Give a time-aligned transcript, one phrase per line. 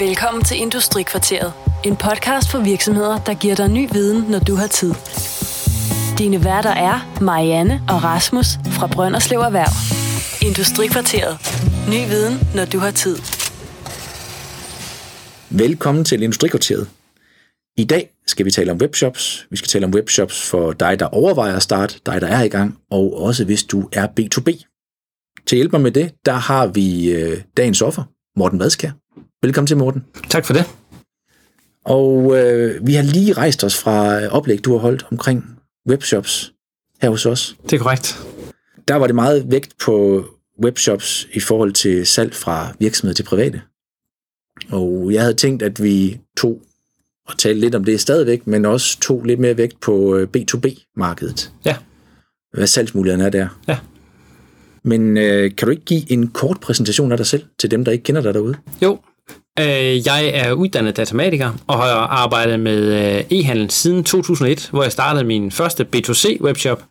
[0.00, 1.52] Velkommen til Industrikvarteret.
[1.84, 4.92] En podcast for virksomheder, der giver dig ny viden, når du har tid.
[6.18, 9.72] Dine værter er Marianne og Rasmus fra Brønderslev Erhverv.
[10.48, 11.34] Industrikvarteret.
[11.92, 13.16] Ny viden, når du har tid.
[15.50, 16.88] Velkommen til Industrikvarteret.
[17.76, 19.46] I dag skal vi tale om webshops.
[19.50, 22.48] Vi skal tale om webshops for dig, der overvejer at starte, dig, der er i
[22.48, 24.48] gang, og også hvis du er B2B.
[25.46, 28.02] Til at hjælpe mig med det, der har vi øh, dagens offer,
[28.36, 28.99] Morten Vadskær.
[29.42, 30.04] Velkommen til, Morten.
[30.30, 30.64] Tak for det.
[31.84, 35.44] Og øh, vi har lige rejst os fra oplæg, du har holdt omkring
[35.88, 36.52] webshops
[37.02, 37.56] her hos os.
[37.62, 38.26] Det er korrekt.
[38.88, 40.24] Der var det meget vægt på
[40.64, 43.62] webshops i forhold til salg fra virksomhed til private.
[44.70, 46.62] Og jeg havde tænkt, at vi tog
[47.28, 51.52] og talte lidt om det stadigvæk, men også tog lidt mere vægt på øh, B2B-markedet.
[51.64, 51.76] Ja.
[52.52, 53.48] Hvad salgsmulighederne er der.
[53.68, 53.78] Ja.
[54.82, 57.92] Men øh, kan du ikke give en kort præsentation af dig selv til dem, der
[57.92, 58.54] ikke kender dig derude?
[58.82, 58.98] Jo,
[59.58, 64.92] øh, jeg er uddannet datamatiker og har arbejdet med øh, e-handel siden 2001, hvor jeg
[64.92, 66.82] startede min første B2C webshop,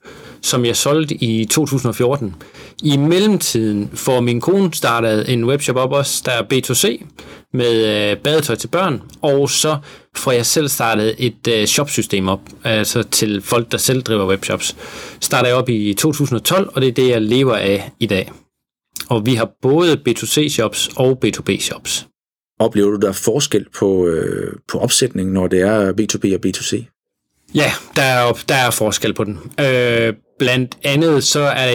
[0.41, 2.35] som jeg solgte i 2014.
[2.83, 7.05] I mellemtiden får min kone startet en webshop op også, der er B2C
[7.53, 9.77] med øh, badetøj til børn, og så
[10.15, 14.75] får jeg selv startet et øh, shopsystem op, altså til folk, der selv driver webshops.
[15.19, 18.31] Starter jeg op i 2012, og det er det, jeg lever af i dag.
[19.09, 22.05] Og vi har både B2C-shops og B2B-shops.
[22.59, 26.85] Oplever du, der er forskel på, øh, på opsætningen, når det er B2B og B2C?
[27.55, 29.39] Ja, der er, der er forskel på den.
[29.59, 31.71] Øh, blandt andet så er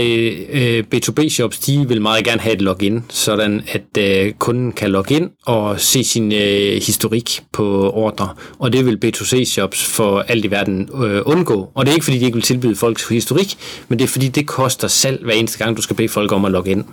[0.50, 5.14] øh, B2B-shops, de vil meget gerne have et login, sådan at øh, kunden kan logge
[5.14, 8.28] ind og se sin øh, historik på ordre.
[8.58, 11.70] Og det vil B2C-shops for alt i verden øh, undgå.
[11.74, 13.54] Og det er ikke, fordi de ikke vil tilbyde folks historik,
[13.88, 16.44] men det er, fordi det koster salg hver eneste gang, du skal bede folk om
[16.44, 16.84] at logge ind.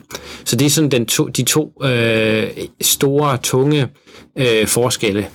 [0.45, 2.47] Så det er sådan den to, de to øh,
[2.81, 3.87] store, tunge
[4.37, 5.27] øh, forskelle.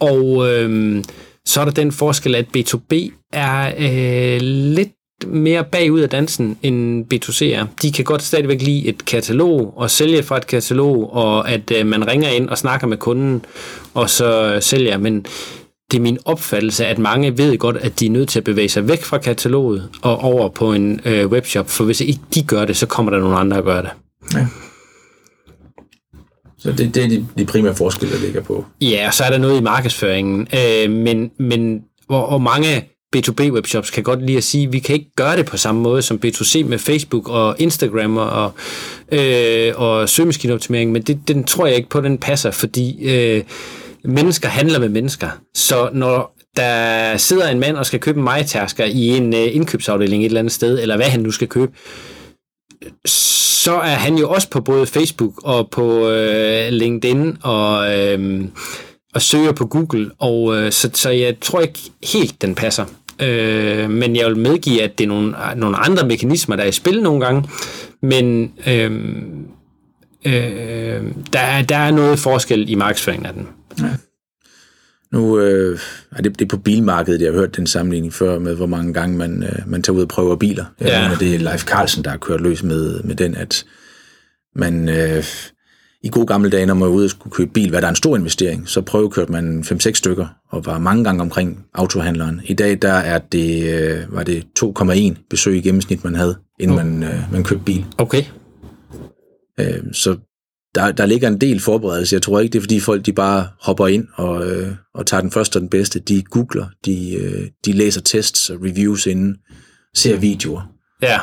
[0.00, 0.50] Og...
[0.50, 1.04] Øh,
[1.44, 4.88] så er der den forskel, at B2B er øh, lidt
[5.26, 7.66] mere bagud af dansen, end B2C er.
[7.82, 11.86] De kan godt stadigvæk lide et katalog og sælge fra et katalog, og at øh,
[11.86, 13.44] man ringer ind og snakker med kunden,
[13.94, 14.98] og så sælger.
[14.98, 15.26] Men
[15.90, 18.68] det er min opfattelse, at mange ved godt, at de er nødt til at bevæge
[18.68, 22.64] sig væk fra kataloget og over på en øh, webshop, for hvis ikke de gør
[22.64, 23.90] det, så kommer der nogle andre at gøre det.
[24.34, 24.46] Ja.
[26.58, 28.64] Så det, det er de, de primære forskelle, der ligger på.
[28.80, 33.90] Ja, og så er der noget i markedsføringen, øh, men, men hvor, hvor mange B2B-webshops
[33.90, 36.20] kan godt lide at sige, at vi kan ikke gøre det på samme måde som
[36.24, 38.52] B2C med Facebook og Instagram og,
[39.12, 43.44] øh, og søgemaskineoptimering, men det, den tror jeg ikke på, den passer, fordi øh,
[44.04, 45.28] mennesker handler med mennesker.
[45.54, 50.22] Så når der sidder en mand og skal købe en majtærsker i en øh, indkøbsafdeling
[50.22, 51.72] et eller andet sted, eller hvad han nu skal købe,
[53.06, 58.44] så er han jo også på både Facebook og på øh, LinkedIn og, øh,
[59.14, 62.84] og søger på Google, og øh, så, så jeg tror ikke helt, den passer.
[63.22, 66.72] Øh, men jeg vil medgive, at det er nogle, nogle andre mekanismer, der er i
[66.72, 67.48] spil nogle gange,
[68.02, 68.90] men øh,
[70.26, 73.48] øh, der, er, der er noget forskel i markedsføringen af den.
[73.78, 73.90] Ja.
[75.12, 75.78] Nu øh,
[76.16, 78.94] er det, det er på bilmarkedet, jeg har hørt den sammenligning før med, hvor mange
[78.94, 80.64] gange man, øh, man tager ud og prøver biler.
[80.80, 81.02] Ja.
[81.02, 83.64] Mener, det er Leif Carlsen, der har kørt løs med, med den, at
[84.56, 85.24] man øh,
[86.02, 87.90] i gode gamle dage, når man var ude og skulle købe bil, hvad der er
[87.90, 92.40] en stor investering, så prøvekørte man 5-6 stykker og var mange gange omkring autohandleren.
[92.44, 96.78] I dag der er det, øh, var det 2,1 besøg i gennemsnit, man havde, inden
[96.78, 96.86] oh.
[96.86, 97.84] man, øh, man købte bil.
[97.98, 98.24] Okay.
[99.60, 100.16] Øh, så
[100.74, 102.14] der, der ligger en del forberedelse.
[102.14, 104.44] Jeg tror ikke, det er fordi folk de bare hopper ind og,
[104.94, 106.00] og tager den første og den bedste.
[106.00, 109.36] De googler, de, de læser tests og reviews inden,
[109.94, 110.72] ser videoer.
[111.02, 111.18] Ja,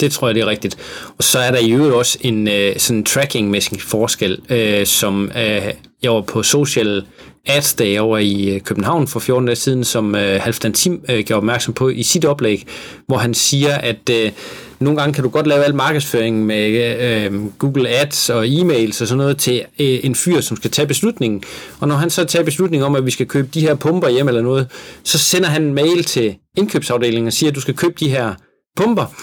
[0.00, 0.76] det tror jeg, det er rigtigt.
[1.18, 5.74] Og så er der i øvrigt også en øh, sådan tracking-mæssig forskel, øh, som øh,
[6.02, 7.04] jeg var på social
[7.46, 11.04] ads da jeg var i øh, København for 14 dage siden, som øh, Halfdan Tim
[11.08, 12.66] øh, gjorde opmærksom på i sit oplæg,
[13.06, 14.32] hvor han siger, at øh,
[14.78, 16.68] nogle gange kan du godt lave al markedsføring med
[17.00, 20.88] øh, Google Ads og e-mails og sådan noget til øh, en fyr, som skal tage
[20.88, 21.42] beslutningen.
[21.80, 24.28] Og når han så tager beslutningen om, at vi skal købe de her pumper hjem
[24.28, 24.68] eller noget,
[25.04, 28.34] så sender han en mail til indkøbsafdelingen og siger, at du skal købe de her
[28.76, 29.14] pumper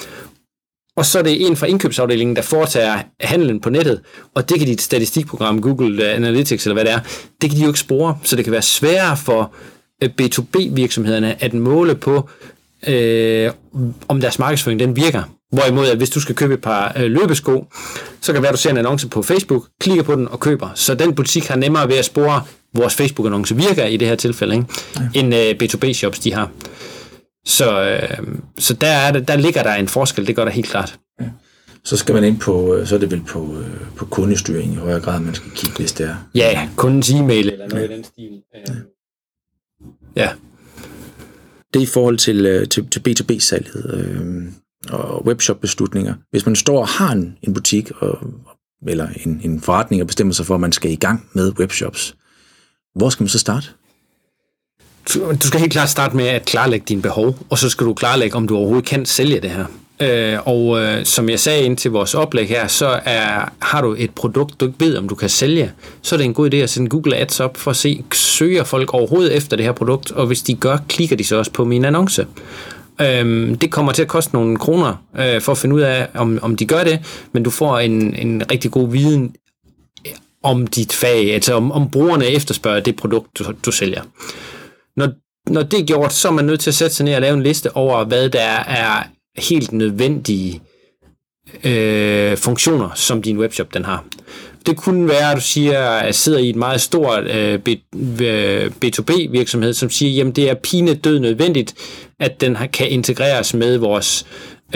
[0.97, 4.01] og så er det en fra indkøbsafdelingen, der foretager handlen på nettet,
[4.35, 6.99] og det kan dit statistikprogram, Google Analytics eller hvad det er,
[7.41, 9.53] det kan de jo ikke spore, så det kan være sværere for
[10.03, 12.29] øh, B2B-virksomhederne at måle på,
[12.87, 13.51] øh,
[14.07, 15.23] om deres markedsføring den virker.
[15.51, 17.67] Hvorimod, at hvis du skal købe et par øh, løbesko,
[18.21, 20.39] så kan det være, at du ser en annonce på Facebook, klikker på den og
[20.39, 20.69] køber.
[20.75, 22.41] Så den butik har nemmere ved at spore,
[22.73, 24.67] vores Facebook-annonce virker i det her tilfælde, ikke?
[24.95, 25.19] Ja.
[25.19, 26.51] end øh, B2B-shops de har.
[27.47, 28.27] Så, øh,
[28.57, 30.99] så der, er der, der ligger der en forskel, det gør der helt klart.
[31.21, 31.25] Ja.
[31.83, 34.75] Så skal man ind på, øh, så er det vel på, øh, på kundestyring i
[34.75, 36.15] højere grad, man skal kigge, hvis det er.
[36.35, 37.93] Ja, kundens e-mail eller noget ja.
[37.93, 38.41] i den stil.
[40.15, 40.29] Ja.
[41.73, 44.43] Det er i forhold til, øh, til, til B2B-salget øh,
[44.89, 46.13] og webshop-beslutninger.
[46.31, 48.19] Hvis man står og har en, en butik og,
[48.87, 52.15] eller en, en forretning og bestemmer sig for, at man skal i gang med webshops,
[52.95, 53.67] hvor skal man så starte?
[55.15, 58.35] Du skal helt klart starte med at klarlægge dine behov, og så skal du klarlægge,
[58.35, 59.65] om du overhovedet kan sælge det her.
[59.99, 63.95] Øh, og øh, som jeg sagde ind til vores oplæg her, så er, har du
[63.97, 65.71] et produkt, du ikke ved, om du kan sælge,
[66.01, 68.63] så er det en god idé at sende Google Ads op for at se, søger
[68.63, 71.65] folk overhovedet efter det her produkt, og hvis de gør, klikker de så også på
[71.65, 72.27] min annonce.
[73.01, 76.39] Øhm, det kommer til at koste nogle kroner øh, for at finde ud af, om,
[76.41, 76.99] om de gør det,
[77.31, 79.35] men du får en, en rigtig god viden
[80.07, 80.13] øh,
[80.43, 84.01] om dit fag, altså om, om brugerne efterspørger det produkt, du, du sælger.
[84.97, 85.09] Når,
[85.49, 87.33] når det er gjort, så er man nødt til at sætte sig ned og lave
[87.33, 89.03] en liste over, hvad der er
[89.37, 90.61] helt nødvendige
[91.63, 94.05] øh, funktioner, som din webshop den har.
[94.65, 97.59] Det kunne være, at du siger, at sidder i et meget stort øh,
[98.85, 101.75] B2B-virksomhed, øh, som siger, jamen det er pine død nødvendigt,
[102.19, 104.25] at den kan integreres med vores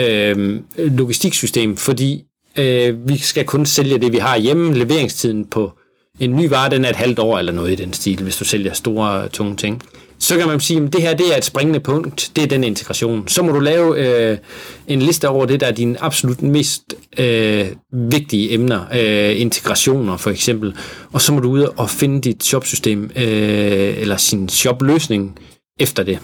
[0.00, 2.24] øh, logistiksystem, fordi
[2.58, 4.74] øh, vi skal kun sælge det, vi har hjemme.
[4.74, 5.72] Leveringstiden på
[6.20, 8.44] en ny vare, den er et halvt år eller noget i den stil, hvis du
[8.44, 9.82] sælger store, tunge ting
[10.22, 12.64] så kan man sige, at det her det er et springende punkt, det er den
[12.64, 13.28] integration.
[13.28, 14.38] Så må du lave øh,
[14.86, 20.30] en liste over det, der er dine absolut mest øh, vigtige emner, øh, integrationer for
[20.30, 20.76] eksempel,
[21.12, 25.38] og så må du ud og finde dit shopsystem, øh, eller sin shopløsning
[25.80, 26.18] efter det.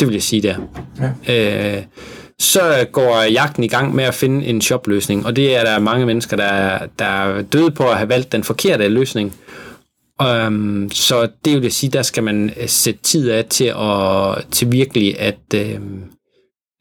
[0.00, 0.56] Det vil jeg sige der.
[1.28, 1.76] Ja.
[1.76, 1.82] Øh,
[2.38, 6.06] så går jagten i gang med at finde en shopløsning, og det er der mange
[6.06, 9.34] mennesker, der, der er døde på at have valgt den forkerte løsning.
[10.20, 14.46] Um, så det vil jeg sige, der skal man øh, sætte tid af til, at,
[14.50, 15.80] til virkelig at, uh,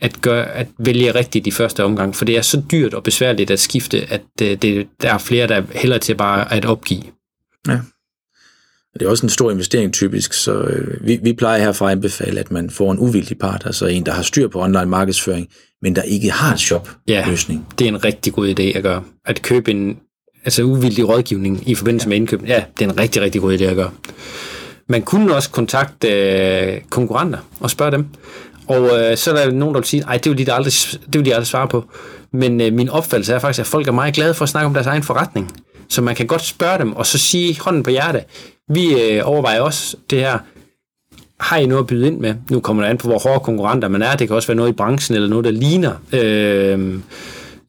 [0.02, 3.52] at, gøre, at vælge rigtigt i første omgang, for det er så dyrt og besværligt
[3.52, 7.04] at skifte, at uh, det, der er flere, der hellere til bare at opgive.
[7.68, 7.80] Ja.
[8.94, 12.40] Det er også en stor investering typisk, så øh, vi, vi plejer herfra at anbefale,
[12.40, 15.48] at man får en uvildig part, altså en, der har styr på online markedsføring,
[15.82, 17.60] men der ikke har en shop-løsning.
[17.60, 19.04] Ja, det er en rigtig god idé at gøre.
[19.26, 20.00] At købe en,
[20.46, 22.48] altså uvildig rådgivning i forbindelse med indkøb.
[22.48, 23.92] Ja, det er en rigtig, rigtig god idé at gøre.
[24.88, 28.06] Man kunne også kontakte øh, konkurrenter og spørge dem.
[28.68, 30.74] Og øh, så er der nogen, der vil sige, at det vil de aldrig,
[31.06, 31.86] det vil de aldrig svare på.
[32.34, 34.74] Men øh, min opfattelse er faktisk, at folk er meget glade for at snakke om
[34.74, 35.52] deres egen forretning.
[35.90, 38.24] Så man kan godt spørge dem, og så sige hånden på hjertet,
[38.70, 40.38] vi øh, overvejer også det her,
[41.40, 42.36] har I noget at byde ind med?
[42.50, 44.16] Nu kommer det an på, hvor hårde konkurrenter man er.
[44.16, 45.94] Det kan også være noget i branchen, eller noget, der ligner.
[46.14, 47.00] Øh,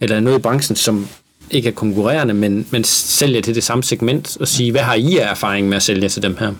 [0.00, 1.08] eller noget i branchen, som
[1.52, 5.16] ikke er konkurrerende, men, men sælger til det samme segment, og sige, hvad har I
[5.16, 6.52] af erfaring med at sælge til dem her?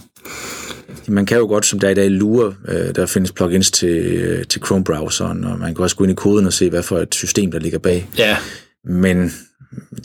[1.08, 2.54] Man kan jo godt, som der i dag, lure.
[2.68, 6.14] Øh, der findes plugins til, øh, til Chrome-browseren, og man kan også gå ind i
[6.14, 8.08] koden og se, hvad for et system, der ligger bag.
[8.18, 8.36] Ja.
[8.84, 9.32] Men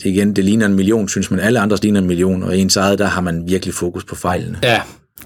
[0.04, 1.40] igen, det ligner en million, synes man.
[1.40, 4.58] Alle andres ligner en million, og ens eget, der har man virkelig fokus på fejlene.
[4.62, 4.80] Ja,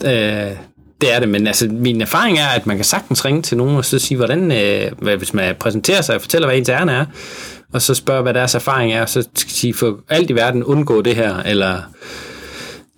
[0.05, 0.57] øh,
[1.01, 3.77] det er det, men altså, min erfaring er, at man kan sagtens ringe til nogen
[3.77, 7.05] og så sige, hvordan, øh, hvis man præsenterer sig og fortæller, hvad ens ærne er,
[7.73, 11.03] og så spørge, hvad deres erfaring er, og så sige, for alt i verden undgå
[11.03, 11.83] det her, eller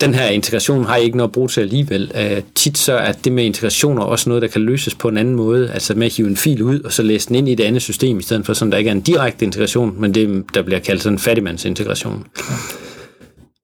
[0.00, 2.12] den her integration har I ikke noget at bruge til alligevel.
[2.14, 5.34] Uh, tit så er det med integrationer også noget, der kan løses på en anden
[5.34, 7.64] måde, altså med at hive en fil ud, og så læse den ind i det
[7.64, 10.62] andet system, i stedet for sådan, der ikke er en direkte integration, men det, der
[10.62, 12.26] bliver kaldt sådan en fattigmandsintegration.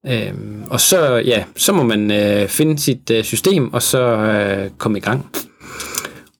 [0.05, 0.31] Ja.
[0.31, 0.37] Uh,
[0.69, 4.97] og så, ja, så må man øh, finde sit øh, system, og så øh, komme
[4.97, 5.25] i gang.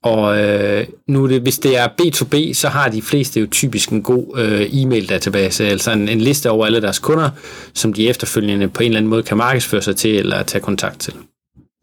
[0.03, 4.01] Og øh, nu det, hvis det er B2B, så har de fleste jo typisk en
[4.01, 7.29] god øh, e-mail-database, altså en, en liste over alle deres kunder,
[7.74, 11.00] som de efterfølgende på en eller anden måde kan markedsføre sig til eller tage kontakt
[11.00, 11.13] til.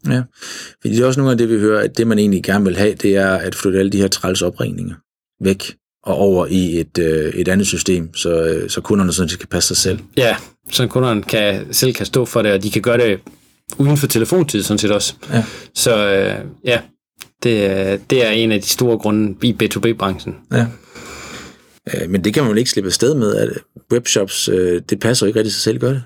[0.07, 0.21] Ja,
[0.81, 2.77] fordi det er også nogle af det, vi hører, at det man egentlig gerne vil
[2.77, 4.95] have, det er at flytte alle de her træls opringninger
[5.43, 9.39] væk og over i et, øh, et andet system, så, øh, så kunderne sådan set
[9.39, 9.99] kan passe sig selv.
[10.17, 10.35] Ja,
[10.71, 13.19] så kunderne kan, selv kan stå for det, og de kan gøre det
[13.77, 15.13] uden for telefontid sådan set også.
[15.33, 15.43] Ja.
[15.75, 16.79] Så øh, ja,
[17.43, 20.35] det, det er en af de store grunde i B2B-branchen.
[20.51, 20.65] Ja.
[21.93, 23.49] Øh, men det kan man jo ikke slippe afsted med, at
[23.91, 26.03] webshops, øh, det passer jo ikke rigtig sig selv, gør det?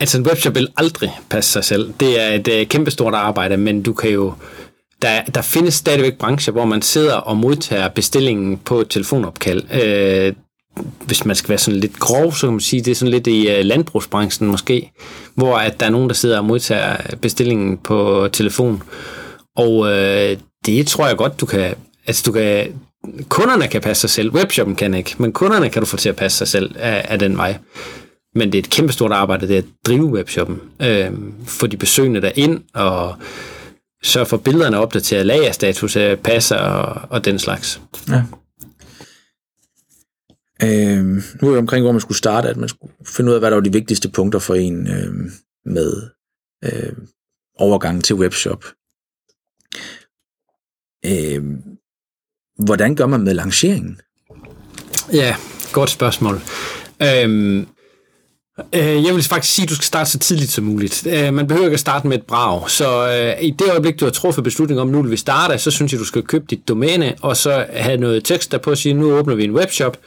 [0.00, 1.92] Altså en webshop vil aldrig passe sig selv.
[2.00, 4.32] Det er et øh, kæmpestort arbejde, men du kan jo
[5.02, 9.62] der, der findes stadigvæk brancher, hvor man sidder og modtager bestillingen på et telefonopkald.
[9.82, 10.32] Øh,
[11.06, 13.26] hvis man skal være sådan lidt grov, så kan man sige, det er sådan lidt
[13.26, 14.92] i landbrugsbranchen måske,
[15.34, 18.82] hvor at der er nogen, der sidder og modtager bestillingen på telefon.
[19.56, 21.74] Og øh, det tror jeg godt, du kan...
[22.06, 22.80] Altså, du kan...
[23.28, 24.34] Kunderne kan passe sig selv.
[24.34, 27.18] Webshoppen kan ikke, men kunderne kan du få til at passe sig selv af, af
[27.18, 27.58] den vej.
[28.34, 30.60] Men det er et kæmpestort arbejde, det er at drive webshoppen.
[30.82, 31.12] Øh,
[31.46, 33.16] få de besøgende der ind og
[34.02, 37.80] sørge for billederne opdateret, lagerstatus passer og, og den slags.
[38.08, 38.22] Ja.
[40.62, 41.04] Øh,
[41.42, 43.50] nu er vi omkring, hvor man skulle starte, at man skulle finde ud af, hvad
[43.50, 45.14] der var de vigtigste punkter for en øh,
[45.66, 46.02] med
[46.64, 46.92] øh,
[47.58, 48.64] overgangen til webshop.
[51.06, 51.42] Øh,
[52.58, 54.00] hvordan gør man med lanceringen?
[55.12, 55.36] Ja,
[55.72, 56.40] godt spørgsmål.
[57.02, 57.66] Øhm,
[58.74, 61.06] øh, jeg vil faktisk sige, at du skal starte så tidligt som muligt.
[61.06, 62.70] Øh, man behøver ikke at starte med et brag.
[62.70, 65.70] Så øh, i det øjeblik, du har truffet beslutning om, nu vil vi starte, så
[65.70, 68.78] synes jeg, du skal købe dit domæne, og så have noget tekst der på at
[68.78, 69.98] sige, nu åbner vi en webshop,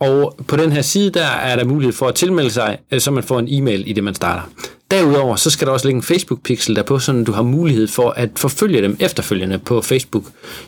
[0.00, 3.10] og på den her side, der er der mulighed for at tilmelde sig, øh, så
[3.10, 4.42] man får en e-mail i det, man starter.
[4.90, 8.10] Derudover, så skal der også ligge en Facebook-pixel der på, så du har mulighed for
[8.10, 10.24] at forfølge dem efterfølgende på Facebook.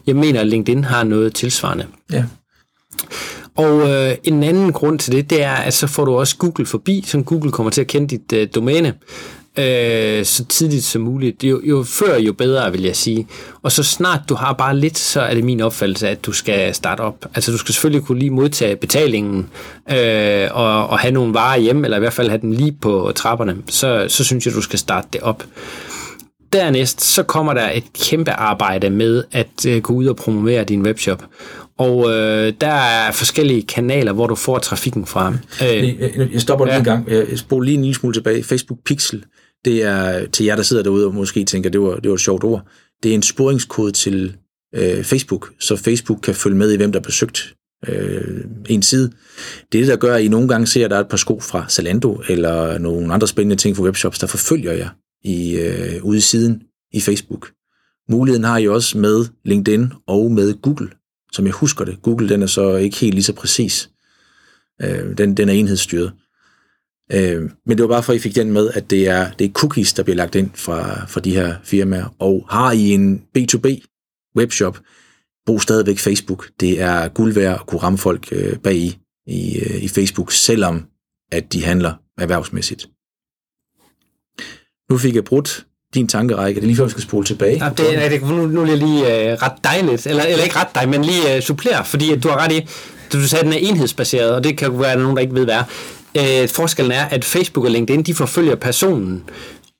[0.06, 1.86] Jeg mener, at LinkedIn har noget tilsvarende.
[2.12, 2.24] Ja.
[3.56, 6.66] Og øh, en anden grund til det, det er, at så får du også Google
[6.66, 8.94] forbi, så Google kommer til at kende dit øh, domæne
[9.58, 11.44] øh, så tidligt som muligt.
[11.44, 13.26] Jo, jo før, jo bedre, vil jeg sige.
[13.62, 16.74] Og så snart du har bare lidt, så er det min opfattelse, at du skal
[16.74, 17.26] starte op.
[17.34, 19.48] Altså du skal selvfølgelig kunne lige modtage betalingen
[19.90, 23.12] øh, og, og have nogle varer hjem, eller i hvert fald have den lige på
[23.14, 23.56] trapperne.
[23.68, 25.44] Så, så synes jeg, du skal starte det op.
[26.52, 30.82] Dernæst så kommer der et kæmpe arbejde med at øh, gå ud og promovere din
[30.82, 31.24] webshop.
[31.78, 35.34] Og øh, der er forskellige kanaler, hvor du får trafikken fra.
[35.62, 36.00] Øh,
[36.32, 36.78] jeg stopper lige ja.
[36.78, 37.10] en gang.
[37.10, 38.44] Jeg spoler lige en lille smule tilbage.
[38.44, 39.24] Facebook Pixel,
[39.64, 42.20] det er til jer, der sidder derude og måske tænker, det var, det var et
[42.20, 42.66] sjovt ord.
[43.02, 44.36] Det er en sporingskode til
[44.74, 47.54] øh, Facebook, så Facebook kan følge med i, hvem der har besøgt
[47.88, 49.12] øh, en side.
[49.72, 51.16] Det er det, der gør, at I nogle gange ser, at der er et par
[51.16, 54.88] sko fra Zalando, eller nogle andre spændende ting fra webshops, der forfølger jer
[55.24, 56.62] i, øh, ude i siden
[56.92, 57.50] i Facebook.
[58.08, 60.88] Muligheden har I også med LinkedIn og med Google,
[61.32, 62.02] som jeg husker det.
[62.02, 63.90] Google den er så ikke helt lige så præcis.
[64.82, 66.12] Øh, den, den er enhedsstyret.
[67.12, 69.44] Øh, men det var bare for, at I fik den med, at det er, det
[69.44, 72.14] er cookies, der bliver lagt ind fra, fra de her firmaer.
[72.18, 73.86] Og har I en B2B
[74.36, 74.78] webshop,
[75.46, 76.48] brug stadigvæk Facebook.
[76.60, 80.32] Det er guld værd at kunne ramme folk øh, bag i, i, øh, i Facebook,
[80.32, 80.84] selvom
[81.32, 82.88] at de handler erhvervsmæssigt.
[84.90, 86.60] Nu fik jeg brudt din tankerække.
[86.60, 87.64] Det er lige før, vi skal spole tilbage.
[87.64, 90.56] Ja, det, er, det, nu, nu er jeg lige øh, ret dejligt, eller, eller ikke
[90.56, 92.68] ret dig, men lige øh, supplere, fordi du har ret i,
[93.12, 95.34] du sagde, at den er enhedsbaseret, og det kan være, at der nogen, der ikke
[95.34, 95.64] ved, hvad er
[96.16, 99.24] øh, forskellen er, at Facebook og LinkedIn, de forfølger personen,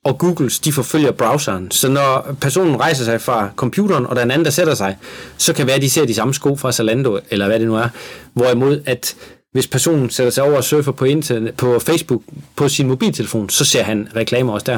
[0.03, 1.71] og Googles, de forfølger browseren.
[1.71, 4.97] Så når personen rejser sig fra computeren, og der er en anden, der sætter sig,
[5.37, 7.67] så kan det være, at de ser de samme sko fra Zalando, eller hvad det
[7.67, 7.89] nu er.
[8.33, 9.15] Hvorimod, at
[9.51, 12.21] hvis personen sætter sig over og surfer på, internet, på Facebook
[12.55, 14.77] på sin mobiltelefon, så ser han reklamer også der.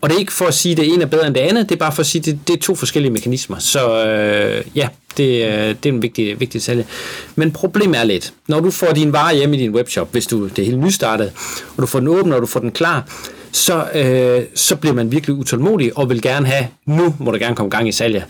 [0.00, 1.68] Og det er ikke for at sige, at det ene er bedre end det andet,
[1.68, 3.58] det er bare for at sige, at det, det er to forskellige mekanismer.
[3.58, 6.86] Så øh, ja, det, øh, det er en vigtig, vigtig sælge.
[7.34, 10.48] Men problemet er lidt, når du får din vare hjem i din webshop, hvis du
[10.48, 11.32] det er helt nystartet,
[11.76, 13.08] og du får den åben, og du får den klar,
[13.52, 17.56] så, øh, så bliver man virkelig utålmodig og vil gerne have, nu må der gerne
[17.56, 18.24] komme gang i salget.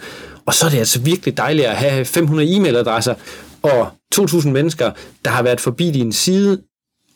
[0.47, 3.15] Og så er det altså virkelig dejligt at have 500 e-mailadresser
[3.63, 4.91] og 2.000 mennesker,
[5.25, 6.63] der har været forbi din side,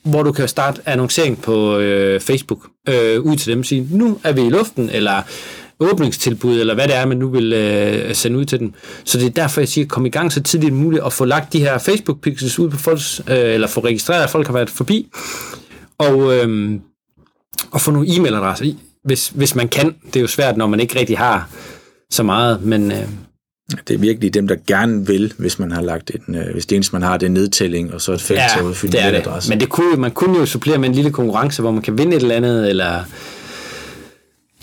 [0.05, 4.19] hvor du kan starte annoncering på øh, Facebook øh, ud til dem og sige, nu
[4.25, 5.23] er vi i luften, eller
[5.81, 8.73] åbningstilbud, eller hvad det er, man nu vil øh, sende ud til dem.
[9.05, 11.25] Så det er derfor, jeg siger, kom i gang så tidligt som muligt, og få
[11.25, 14.71] lagt de her Facebook-pixels ud på folks, øh, eller få registreret, at folk har været
[14.71, 15.09] forbi,
[15.99, 16.79] og, øh,
[17.71, 19.95] og få nogle e-mailadresser i, hvis, hvis man kan.
[20.07, 21.49] Det er jo svært, når man ikke rigtig har
[22.11, 22.93] så meget, men...
[22.93, 23.09] Øh,
[23.89, 26.77] det er virkelig dem, der gerne vil, hvis man har lagt en, øh, hvis det
[26.77, 29.05] eneste, man har, det er nedtælling, og så et felt ja, til at udfylde det
[29.05, 29.19] er det.
[29.19, 29.51] adresse.
[29.51, 32.17] Men det kunne, man kunne jo supplere med en lille konkurrence, hvor man kan vinde
[32.17, 33.05] et eller andet, eller...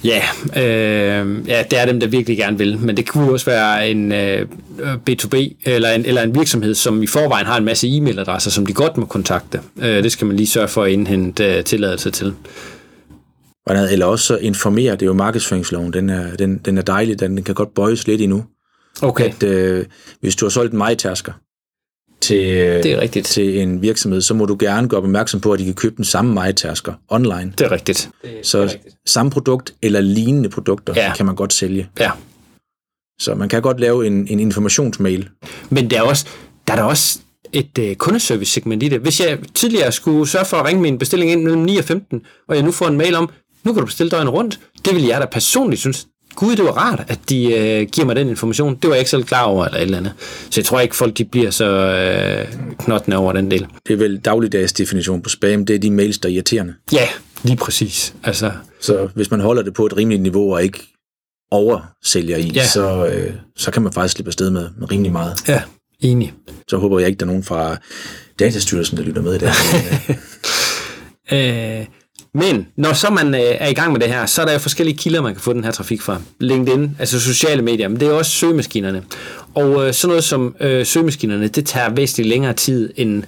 [0.03, 0.21] Ja,
[0.57, 2.77] øh, ja, det er dem, der virkelig gerne vil.
[2.79, 4.47] Men det kunne også være en øh,
[5.09, 8.73] B2B eller en, eller en virksomhed, som i forvejen har en masse e-mailadresser, som de
[8.73, 9.59] godt må kontakte.
[9.81, 12.33] Øh, det skal man lige sørge for at indhente øh, tilladelse til.
[13.69, 17.55] Eller også informere, det er jo markedsføringsloven, den er, den, den er dejlig, den kan
[17.55, 18.43] godt bøjes lidt endnu.
[19.01, 19.29] Okay.
[19.29, 19.85] At øh,
[20.19, 21.33] hvis du har solgt en majtasker
[22.21, 22.37] til,
[22.83, 23.25] det er rigtigt.
[23.25, 26.05] til en virksomhed, så må du gerne gøre opmærksom på, at de kan købe den
[26.05, 27.53] samme majtasker online.
[27.57, 28.09] Det er rigtigt.
[28.21, 28.95] Det er, så det er rigtigt.
[29.05, 31.13] samme produkt eller lignende produkter ja.
[31.15, 31.89] kan man godt sælge.
[31.99, 32.11] Ja.
[33.19, 35.29] Så man kan godt lave en, en informationsmail.
[35.69, 36.25] Men der er også,
[36.67, 37.19] der er der også
[37.53, 38.99] et uh, kundeservice-segment i det.
[38.99, 42.21] Hvis jeg tidligere skulle sørge for at ringe min bestilling ind mellem 9 og 15,
[42.47, 43.29] og jeg nu får en mail om,
[43.63, 46.71] nu kan du bestille døgnet rundt, det vil jeg da personligt synes, gud, det var
[46.71, 48.75] rart, at de øh, giver mig den information.
[48.75, 50.13] Det var jeg ikke selv klar over, eller et eller andet.
[50.49, 52.47] Så jeg tror ikke, folk de bliver så øh,
[52.79, 53.67] knottende over den del.
[53.87, 56.73] Det er vel dagligdags definition på spam, det er de mails, der er irriterende.
[56.93, 57.07] Ja,
[57.43, 58.13] lige præcis.
[58.23, 58.51] Altså...
[58.81, 60.79] Så hvis man holder det på et rimeligt niveau, og ikke
[61.51, 62.67] oversælger i, ja.
[62.67, 65.33] så, øh, så kan man faktisk slippe afsted med, med rimelig meget.
[65.47, 65.61] Ja,
[65.99, 66.33] enig.
[66.67, 67.77] Så håber jeg ikke, der er nogen fra
[68.39, 69.49] Datastyrelsen, der lytter med i det.
[71.79, 71.85] øh,
[72.33, 74.59] men når så man øh, er i gang med det her, så er der jo
[74.59, 76.21] forskellige kilder, man kan få den her trafik fra.
[76.39, 79.03] LinkedIn, altså sociale medier, men det er også søgemaskinerne.
[79.55, 83.23] Og øh, sådan noget som øh, søgemaskinerne, det tager væsentligt længere tid end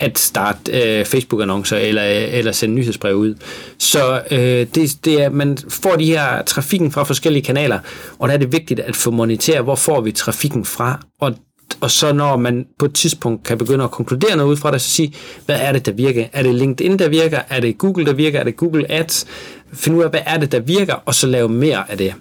[0.00, 3.34] at starte øh, Facebook-annoncer eller, øh, eller sende nyhedsbrev ud.
[3.78, 7.78] Så øh, det, det er, man får de her trafikken fra forskellige kanaler,
[8.18, 11.34] og der er det vigtigt at få monitere, hvor får vi trafikken fra, og
[11.80, 14.80] og så når man på et tidspunkt kan begynde at konkludere noget ud fra det,
[14.80, 15.14] så sige,
[15.46, 16.26] hvad er det, der virker?
[16.32, 17.40] Er det LinkedIn, der virker?
[17.48, 18.40] Er det Google, der virker?
[18.40, 19.26] Er det Google Ads?
[19.72, 22.14] Find ud af, hvad er det, der virker, og så lave mere af det.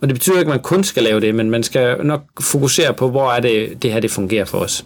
[0.00, 2.94] Og det betyder ikke, at man kun skal lave det, men man skal nok fokusere
[2.94, 4.84] på, hvor er det, det her det fungerer for os.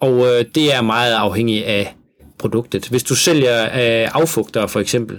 [0.00, 1.94] Og øh, det er meget afhængigt af
[2.38, 2.88] produktet.
[2.88, 5.18] Hvis du sælger øh, affugter for eksempel,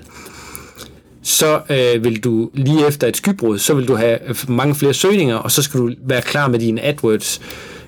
[1.24, 5.36] så øh, vil du lige efter et skybrud, så vil du have mange flere søgninger,
[5.36, 7.42] og så skal du være klar med dine AdWords,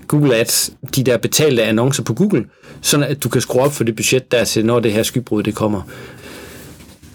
[0.08, 2.46] Google Ads, de der betalte annoncer på Google,
[2.82, 5.44] sådan at du kan skrue op for det budget der til, når det her skybrud
[5.44, 5.82] det kommer.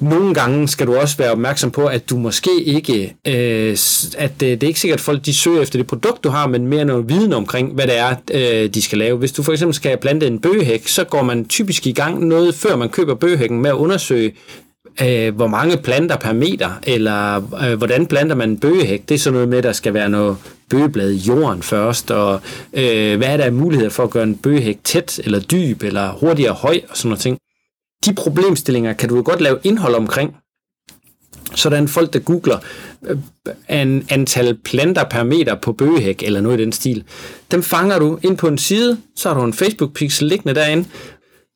[0.01, 3.77] Nogle gange skal du også være opmærksom på, at du måske ikke, øh,
[4.19, 6.47] at det, det er ikke sikkert, at folk de søger efter det produkt, du har,
[6.47, 9.19] men mere noget viden omkring, hvad det er, øh, de skal lave.
[9.19, 12.55] Hvis du for eksempel skal plante en bøgehæk, så går man typisk i gang noget,
[12.55, 14.33] før man køber bøgehækken, med at undersøge,
[15.01, 19.09] øh, hvor mange planter per meter, eller øh, hvordan planter man en bøgehæk.
[19.09, 20.37] Det er sådan noget med, at der skal være noget
[20.71, 22.41] bøgeblad i jorden først, og
[22.73, 26.13] øh, hvad er der af muligheder for at gøre en bøgehæk tæt, eller dyb, eller
[26.13, 27.39] hurtigere høj, og sådan noget ting
[28.05, 30.37] de problemstillinger kan du jo godt lave indhold omkring.
[31.55, 32.59] Sådan folk, der googler
[33.07, 33.19] øh,
[33.69, 37.05] en antal planter per meter på bøgehæk eller noget i den stil,
[37.51, 40.89] dem fanger du ind på en side, så har du en Facebook-pixel liggende derinde,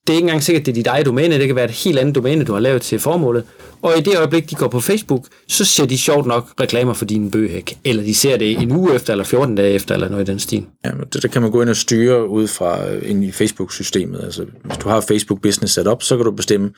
[0.07, 1.71] det er ikke engang sikkert, at det er dit eget domæne, det kan være et
[1.71, 3.45] helt andet domæne, du har lavet til formålet.
[3.83, 7.05] Og i det øjeblik, de går på Facebook, så ser de sjovt nok reklamer for
[7.05, 7.79] din bøgehæk.
[7.85, 10.39] Eller de ser det en uge efter, eller 14 dage efter, eller noget i den
[10.39, 10.67] stil.
[10.85, 13.33] Ja, men det, der kan man gå ind og styre ud fra øh, ind i
[13.33, 14.21] Facebook-systemet.
[14.25, 16.71] Altså, hvis du har Facebook Business sat op, så kan du bestemme,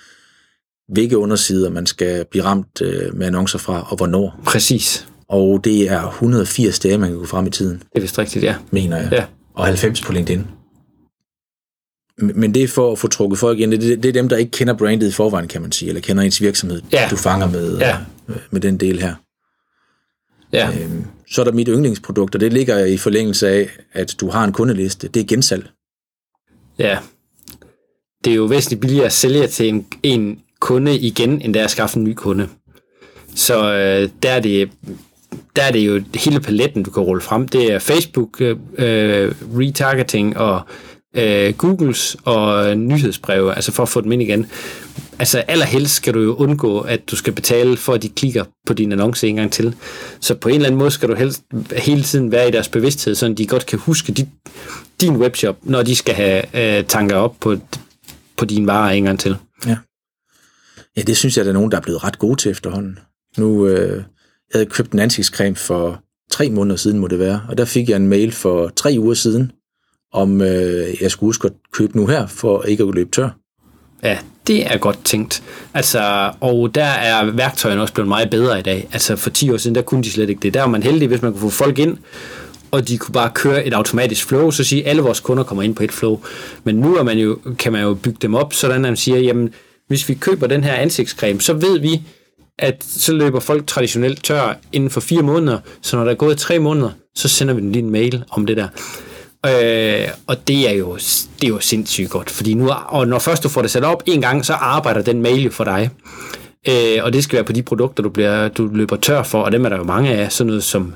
[0.93, 4.41] hvilke undersider man skal blive ramt øh, med annoncer fra, og hvornår.
[4.45, 5.07] Præcis.
[5.29, 7.79] Og det er 180 dage, man kan gå frem i tiden.
[7.79, 8.55] Det er vist rigtigt, ja.
[8.71, 9.09] Mener jeg.
[9.13, 9.25] Ja.
[9.55, 10.47] Og 90 på LinkedIn.
[12.19, 13.71] Men det er for at få trukket folk ind.
[13.71, 16.23] Det, det er dem, der ikke kender brandet i forvejen, kan man sige, eller kender
[16.23, 17.09] ens virksomhed, ja.
[17.11, 17.97] du fanger med, ja.
[18.51, 19.15] med den del her.
[20.53, 20.71] Ja.
[20.81, 24.45] Øhm, så er der mit yndlingsprodukt, og det ligger i forlængelse af, at du har
[24.45, 25.09] en kundeliste.
[25.09, 25.69] Det er gensalg.
[26.79, 26.99] Ja.
[28.25, 31.65] Det er jo væsentligt billigere at sælge til en, en kunde igen, end det er
[31.65, 32.49] at skaffe en ny kunde.
[33.35, 34.71] Så øh, der, er det,
[35.57, 37.49] der er det jo hele paletten, du kan rulle frem.
[37.49, 40.61] Det er Facebook, øh, retargeting og
[41.17, 44.47] øh, Googles og øh, nyhedsbreve, altså for at få dem ind igen.
[45.19, 48.73] Altså allerhelst skal du jo undgå, at du skal betale for, at de klikker på
[48.73, 49.75] din annonce en gang til.
[50.21, 51.43] Så på en eller anden måde skal du helst
[51.77, 54.29] hele tiden være i deres bevidsthed, så de godt kan huske dit,
[55.01, 56.43] din webshop, når de skal have
[56.79, 57.57] øh, tanker op på,
[58.37, 59.37] på din varer en gang til.
[59.67, 59.77] Ja.
[60.97, 62.99] ja, det synes jeg, der er nogen, der er blevet ret gode til efterhånden.
[63.39, 67.59] Nu øh, jeg havde købt en ansigtscreme for tre måneder siden, må det være, og
[67.59, 69.53] der fik jeg en mail for tre uger siden,
[70.13, 73.29] om øh, jeg skulle huske at købe nu her, for ikke at løbe tør.
[74.03, 75.43] Ja, det er godt tænkt.
[75.75, 78.89] Altså, og der er værktøjerne også blevet meget bedre i dag.
[78.93, 80.55] Altså for 10 år siden, der kunne de slet ikke det.
[80.55, 81.97] Der var man heldig, hvis man kunne få folk ind,
[82.71, 85.63] og de kunne bare køre et automatisk flow, så sige, at alle vores kunder kommer
[85.63, 86.21] ind på et flow.
[86.65, 89.19] Men nu er man jo, kan man jo bygge dem op, sådan at man siger,
[89.19, 89.51] jamen,
[89.89, 92.03] hvis vi køber den her ansigtscreme, så ved vi,
[92.59, 96.39] at så løber folk traditionelt tør inden for fire måneder, så når der er gået
[96.39, 98.69] tre måneder, så sender vi dem lige en mail om det der.
[99.47, 100.97] Øh, og det er, jo,
[101.41, 104.03] det er jo sindssygt godt, fordi nu, og når først du får det sat op
[104.07, 105.91] en gang, så arbejder den mail jo for dig.
[106.69, 109.53] Øh, og det skal være på de produkter, du, bliver, du løber tør for, og
[109.53, 110.95] dem er der jo mange af, sådan noget som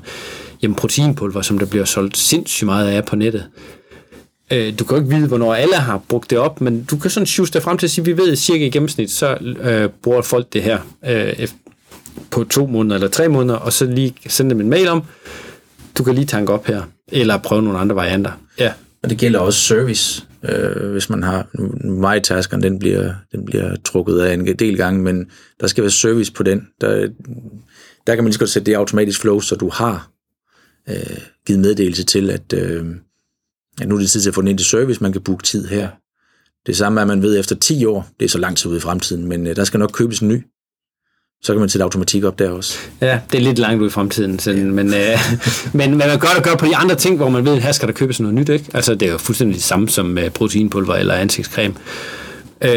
[0.61, 3.47] jamen, proteinpulver, som der bliver solgt sindssygt meget af på nettet.
[4.51, 7.11] Øh, du kan jo ikke vide, hvornår alle har brugt det op, men du kan
[7.11, 10.21] sådan juste frem til at sige, at vi ved cirka i gennemsnit, så øh, bruger
[10.21, 11.47] folk det her øh,
[12.29, 15.03] på to måneder eller tre måneder, og så lige sende dem en mail om,
[15.97, 18.31] du kan lige tanke op her, eller prøve nogle andre varianter.
[18.59, 18.73] Ja.
[19.03, 23.75] Og det gælder også service, øh, hvis man har, nu MyTaskeren, den bliver, den bliver
[23.75, 26.67] trukket af en del gange, men der skal være service på den.
[26.81, 27.09] Der,
[28.07, 30.09] der kan man lige så godt sætte det automatisk flow, så du har
[30.89, 32.85] øh, givet meddelelse til, at, øh,
[33.81, 35.43] at nu er det tid til at få den ind til service, man kan booke
[35.43, 35.89] tid her.
[36.65, 38.77] Det samme er, at man ved efter 10 år, det er så lang tid ude
[38.77, 40.43] i fremtiden, men øh, der skal nok købes en ny
[41.43, 42.77] så kan man sætte automatik op der også.
[43.01, 44.71] Ja, det er lidt langt ud i fremtiden, sådan, ja.
[44.71, 45.17] men, øh,
[45.73, 47.71] men, men man gør det gør på de andre ting, hvor man ved, at her
[47.71, 48.49] skal der købes noget nyt.
[48.49, 48.65] Ikke?
[48.73, 51.75] Altså, det er jo fuldstændig det samme som uh, proteinpulver eller ansigtscreme.
[52.61, 52.71] Øh,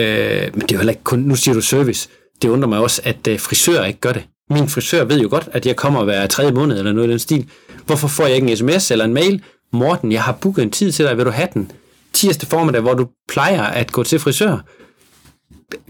[0.54, 2.08] men det er jo heller ikke kun, nu siger du service.
[2.42, 4.22] Det undrer mig også, at uh, frisører ikke gør det.
[4.50, 7.18] Min frisør ved jo godt, at jeg kommer hver tredje måned eller noget i den
[7.18, 7.46] stil.
[7.86, 9.42] Hvorfor får jeg ikke en sms eller en mail?
[9.72, 11.70] Morten, jeg har booket en tid til dig, vil du have den?
[12.12, 14.58] Tirsdag formiddag, hvor du plejer at gå til frisør.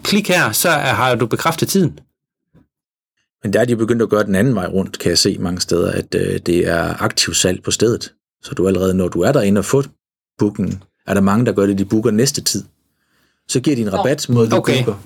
[0.03, 1.99] Klik her, så har du bekræftet tiden.
[3.47, 5.61] Men der er de begyndt at gøre den anden vej rundt, kan jeg se mange
[5.61, 8.13] steder, at øh, det er aktiv salg på stedet.
[8.45, 9.85] Så du allerede, når du er derinde og får
[10.39, 12.65] booken, er der mange, der gør det, de booker næste tid.
[13.49, 14.85] så giver de en rabat mod, du Okay.
[14.85, 14.99] booker.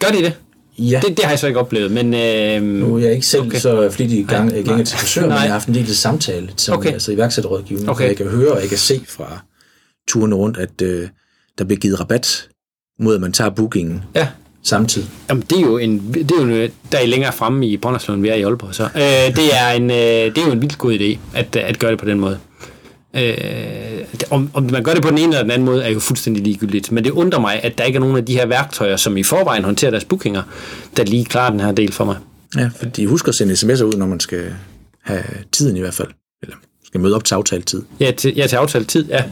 [0.00, 0.32] Gør de det?
[0.78, 2.14] ja, Det, det har jeg så ikke oplevet, men...
[2.14, 3.58] Øh, nu er jeg ikke selv Okay.
[3.58, 4.84] så flittig gang, Nej, nej.
[4.84, 6.92] til frisør, men jeg har haft en del samtale, som Okay.
[6.92, 8.08] altså iværksætterrådgivning, Okay.
[8.08, 9.38] jeg kan høre og jeg kan se fra
[10.08, 11.08] turene rundt, at øh,
[11.58, 12.48] der bliver givet rabat
[13.00, 14.28] mod, at man tager bookingen ja,
[14.68, 15.08] samtidig.
[15.28, 18.22] Jamen, det er jo en, det er jo en, der er længere fremme i Brønderslund,
[18.22, 18.74] vi er i Aalborg.
[18.74, 18.84] Så.
[18.84, 21.90] Øh, det, er en, øh, det er jo en vildt god idé, at, at gøre
[21.90, 22.38] det på den måde.
[23.16, 23.34] Øh,
[24.30, 26.42] om, om man gør det på den ene eller den anden måde, er jo fuldstændig
[26.42, 26.92] ligegyldigt.
[26.92, 29.22] Men det undrer mig, at der ikke er nogen af de her værktøjer, som i
[29.22, 30.42] forvejen håndterer deres bookinger,
[30.96, 32.16] der lige klarer den her del for mig.
[32.56, 34.44] Ja, fordi husk at sende sms'er ud, når man skal
[35.02, 36.08] have tiden i hvert fald.
[36.42, 37.82] Eller skal møde op til aftalt tid.
[38.00, 39.24] Ja, til, ja, til aftalt tid, ja.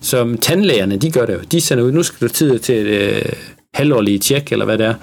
[0.00, 1.38] Som tandlægerne, de gør det jo.
[1.52, 3.22] De sender ud, nu skal du tid til øh,
[3.74, 4.94] halvårlige tjek, eller hvad det er.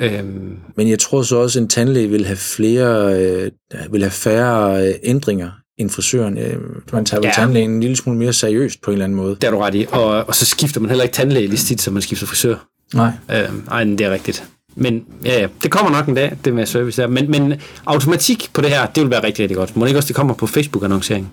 [0.00, 3.50] Øhm, Men jeg tror så også, at en tandlæge vil have flere, øh,
[3.92, 6.38] vil have færre øh, ændringer end frisøren.
[6.38, 6.56] Øh,
[6.92, 7.28] man tager vel Ja.
[7.40, 7.44] ja.
[7.44, 9.34] tandlægen en lille smule mere seriøst på en eller anden måde.
[9.34, 9.86] det er du ret i.
[9.90, 12.54] Og, og så skifter man heller ikke tandlæge lige så tit, som man skifter frisør.
[12.94, 13.10] Nej.
[13.32, 14.44] Øh, ej, det er rigtigt.
[14.76, 17.08] Men ja, ja, det kommer nok en dag, det med service der.
[17.08, 17.54] Men, men
[17.86, 19.76] automatik på det her, det vil være rigtig, rigtig godt.
[19.76, 21.32] Må det ikke også, det kommer på Facebook-annoncering?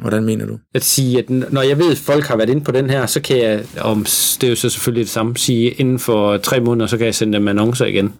[0.00, 0.58] Hvordan mener du?
[0.74, 3.20] At sige, at når jeg ved, at folk har været inde på den her, så
[3.20, 4.04] kan jeg, om
[4.40, 7.14] det er jo så selvfølgelig det samme, sige, inden for tre måneder, så kan jeg
[7.14, 8.12] sende dem annoncer igen.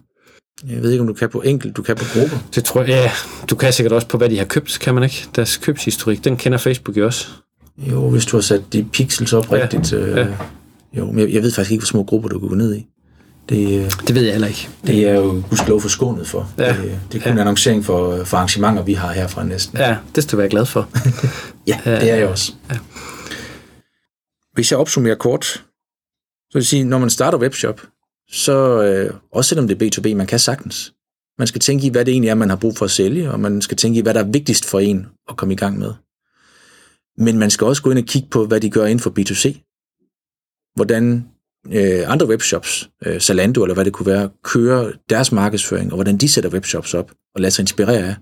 [0.69, 2.37] Jeg ved ikke, om du kan på enkelt, du kan på grupper.
[2.55, 3.11] Det tror jeg, ja,
[3.49, 5.25] du kan sikkert også på, hvad de har købt, kan man ikke?
[5.35, 7.27] Deres købshistorik, den kender Facebook jo også.
[7.77, 9.61] Jo, hvis du har sat de pixels op Ja.
[9.63, 9.93] rigtigt.
[9.93, 10.27] Øh, Ja.
[10.97, 12.85] Jo, men jeg, jeg ved faktisk ikke, hvor små grupper du kan gå ned i.
[13.49, 14.69] Det, øh, Det ved jeg heller ikke.
[14.87, 16.53] det er jo gudskelov for skånet for.
[16.57, 16.77] Ja.
[16.77, 19.77] Det, det er kun en annoncering for, for arrangementer, vi har herfra næsten.
[19.77, 20.89] Ja, det skal du være glad for.
[21.67, 22.53] Ja, det er jeg også.
[22.71, 22.77] Ja.
[24.53, 25.61] Hvis jeg opsummerer kort, så
[26.53, 27.81] vil jeg sige, når man starter webshop,
[28.31, 30.93] så øh, også selvom det er B2B, man kan sagtens.
[31.37, 33.39] Man skal tænke i, hvad det egentlig er, man har brug for at sælge, og
[33.39, 35.93] man skal tænke i, hvad der er vigtigst for en at komme i gang med.
[37.17, 39.59] Men man skal også gå ind og kigge på, hvad de gør inden for B2C.
[40.75, 41.27] Hvordan
[41.71, 46.17] øh, andre webshops, øh, Zalando eller hvad det kunne være, kører deres markedsføring, og hvordan
[46.17, 48.15] de sætter webshops op, og lader sig inspirere af.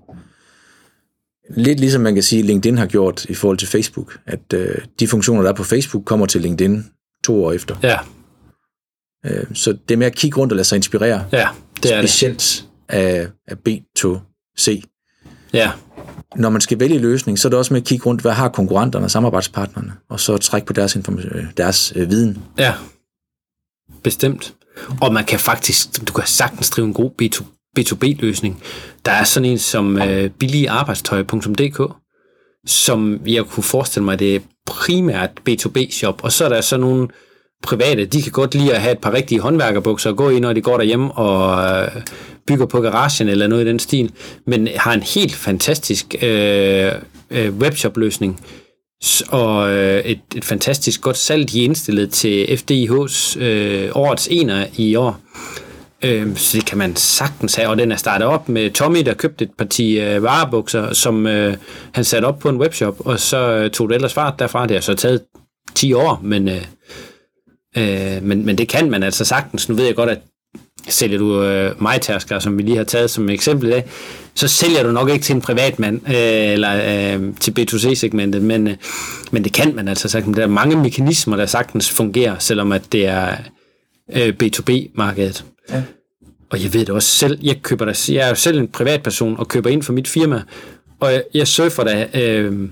[1.58, 5.08] Lidt ligesom man kan sige, LinkedIn har gjort i forhold til Facebook, at øh, de
[5.08, 6.86] funktioner, der er på Facebook, kommer til LinkedIn
[7.24, 7.76] to år efter.
[7.84, 7.98] Ja,
[9.26, 11.48] Øh, så det med at kigge rundt og lade sig inspirere, ja,
[11.84, 12.10] det er det.
[12.10, 14.82] specielt af, af B2C.
[15.54, 15.72] Ja,
[16.36, 18.50] Når man skal vælge løsning, så er det også med at kigge rundt, hvad har
[18.50, 22.38] konkurrenterne og samarbejdspartnerne, og så trække på deres, informa- øh, deres øh, viden.
[22.58, 22.74] ja.
[24.04, 24.54] Bestemt.
[25.02, 27.44] Og man kan faktisk, du kan sagtens drive en god B2,
[27.80, 28.64] B2B-løsning.
[29.06, 31.94] Der er sådan en som øh, billigarbejdstøj.dk,
[32.66, 37.08] som jeg kunne forestille mig, det er primært B2B-shop, og så er der så nogle
[37.64, 40.54] private, de kan godt lide at have et par rigtige håndværkerbukser og gå i, når
[40.54, 42.02] de går derhjemme og øh,
[42.48, 44.12] bygger på garagen eller noget i den stil,
[44.48, 46.92] men har en helt fantastisk øh,
[47.32, 48.42] øh, webshop-løsning,
[49.30, 54.66] og øh, et, et fantastisk godt salg, de indstillede indstillet til FDIH's øh, årets ener
[54.78, 55.20] i år.
[56.04, 59.14] Øh, så det kan man sagtens have, og den er startet op med Tommy, der
[59.14, 61.58] købte et parti øh, varebukser, som øh,
[61.94, 64.68] han satte op på en webshop, og så øh, tog det ellers fart derfra.
[64.68, 65.22] Det har så taget
[65.76, 66.66] 10 år, men, øh,
[67.78, 69.70] øh, men, men det kan man altså sagtens.
[69.70, 70.20] Nu ved jeg godt, at
[70.88, 73.86] sælger du øh, majtærsker, som vi lige har taget som eksempel i dag,
[74.34, 78.76] så sælger du nok ikke til en privatmand øh, eller øh, til B2C-segmentet, men, øh,
[79.32, 80.36] men det kan man altså sagtens.
[80.36, 83.36] Der er mange mekanismer, der sagtens fungerer, selvom at det er
[84.14, 85.46] øh, B2B-markedet.
[85.70, 85.84] Ja.
[86.50, 89.36] Og jeg ved det også selv, jeg køber der, jeg er jo selv en privatperson
[89.40, 90.42] og køber ind for mit firma,
[91.00, 92.70] og jeg, jeg surfer da øh,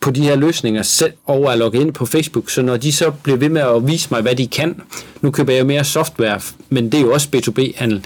[0.00, 3.10] på de her løsninger selv og er logget ind på Facebook, så når de så
[3.10, 4.80] bliver ved med at vise mig, hvad de kan,
[5.20, 8.04] nu køber jeg jo mere software, men det er jo også B2B-handel,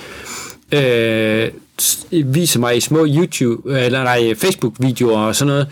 [0.72, 1.48] øh,
[2.34, 5.68] viser mig i små YouTube, øh, eller nej, Facebook-videoer og sådan noget,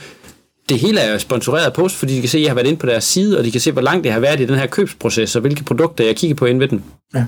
[0.68, 2.86] det hele er sponsoreret post, fordi de kan se, at jeg har været inde på
[2.86, 5.36] deres side, og de kan se, hvor langt det har været i den her købsproces,
[5.36, 6.84] og hvilke produkter jeg kigger på inde ved den.
[7.14, 7.24] Ja.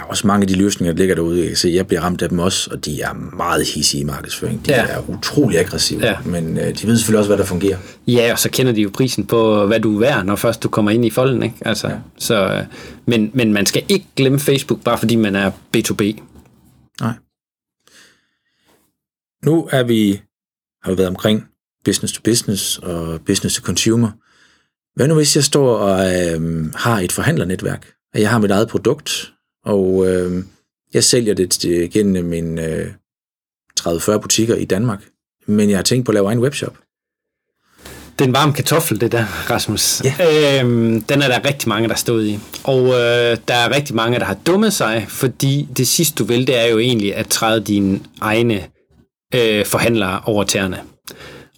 [0.00, 1.38] Der er også mange af de løsninger, der ligger derude.
[1.38, 4.04] Jeg kan se, jeg bliver ramt af dem også, og de er meget hissige i
[4.04, 4.66] markedsføring.
[4.66, 4.86] De Ja.
[4.86, 6.16] er utrolig aggressive, Ja.
[6.24, 7.78] men øh, de ved selvfølgelig også, hvad der fungerer.
[8.06, 10.68] Ja, og så kender de jo prisen på, hvad du er værd, når først du
[10.68, 11.42] kommer ind i folden.
[11.42, 11.54] Ikke?
[11.60, 11.96] Altså, ja.
[12.18, 12.64] så, øh,
[13.06, 16.02] men, men man skal ikke glemme Facebook, bare fordi man er B2B.
[17.00, 17.12] Nej.
[19.44, 20.20] Nu er vi,
[20.82, 21.44] har vi været omkring
[21.84, 24.10] business to business og business to consumer.
[24.96, 28.68] Hvad nu hvis jeg står og øh, har et forhandlernetværk, og jeg har mit eget
[28.68, 29.32] produkt,
[29.66, 30.44] og øh,
[30.94, 32.86] jeg sælger det til- gennem mine øh,
[33.80, 35.04] 30-40 butikker i Danmark,
[35.46, 36.76] men jeg har tænkt på at lave en webshop.
[38.18, 40.02] Det er en varm kartoffel, det der, Rasmus.
[40.04, 40.60] Ja.
[40.60, 42.38] Øhm, den er der rigtig mange, der stod i.
[42.64, 46.46] Og øh, der er rigtig mange, der har dummet sig, fordi det sidste, du vil,
[46.46, 48.66] det er jo egentlig at træde dine egne
[49.34, 50.80] øh, forhandlere over tæerne.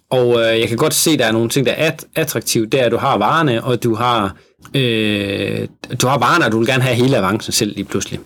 [0.09, 2.65] Og øh, jeg kan godt se, at der er nogle ting, der er at- attraktive.
[2.65, 4.35] Det er, at du har varerne, og du har
[4.75, 5.67] øh,
[6.01, 8.19] du har varerne, og du vil gerne have hele avancen selv lige pludselig.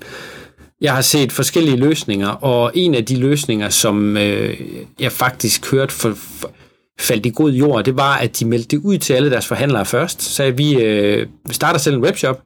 [0.82, 4.60] Jeg har set forskellige løsninger, og en af de løsninger, som øh,
[5.00, 6.52] jeg faktisk hørte for, for,
[7.00, 9.86] faldt i god jord, det var, at de meldte det ud til alle deres forhandlere
[9.86, 10.22] først.
[10.22, 12.42] Så sagde vi, øh, vi starter selv en webshop,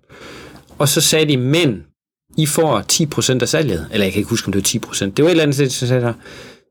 [0.78, 1.84] og så sagde de, men
[2.38, 2.84] I får
[3.38, 3.88] 10% af salget.
[3.92, 5.06] Eller jeg kan ikke huske, om det var 10%.
[5.06, 6.14] Det var et eller andet, så,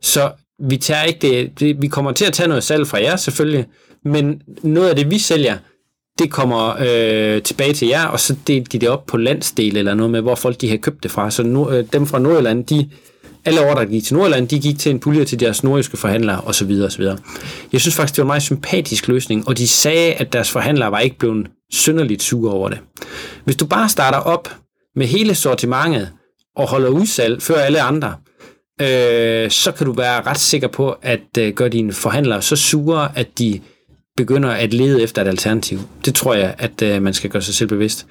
[0.02, 0.30] så
[0.68, 3.66] vi tager ikke det, det, vi kommer til at tage noget salg fra jer selvfølgelig,
[4.04, 5.56] men noget af det, vi sælger,
[6.20, 9.94] det kommer øh, tilbage til jer, og så delte de det op på landsdel eller
[9.94, 11.30] noget med, hvor folk de havde købt det fra.
[11.30, 12.90] Så nu, øh, dem fra Nordjylland, de,
[13.44, 16.40] alle ordre, der gik til Nordjylland, de gik til en pulje til deres nordjyske forhandlere
[16.40, 16.80] osv.
[16.84, 17.04] osv.
[17.72, 20.90] Jeg synes faktisk, det var en meget sympatisk løsning, og de sagde, at deres forhandlere
[20.90, 22.78] var ikke blevet synderligt sure over det.
[23.44, 24.56] Hvis du bare starter op
[24.96, 26.10] med hele sortimentet
[26.56, 28.14] og holder udsalg før alle andre,
[28.80, 33.08] øh, så kan du være ret sikker på at øh, gøre dine forhandlere så sure,
[33.14, 33.60] at de
[34.20, 35.78] begynder at lede efter et alternativ.
[36.04, 38.06] Det tror jeg, at øh, man skal gøre sig selv bevidst.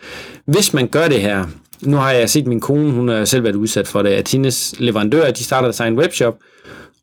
[0.46, 1.46] Hvis man gør det her,
[1.82, 4.76] nu har jeg set min kone, hun har selv været udsat for det, at hendes
[4.80, 6.38] leverandører, de starter deres egen webshop,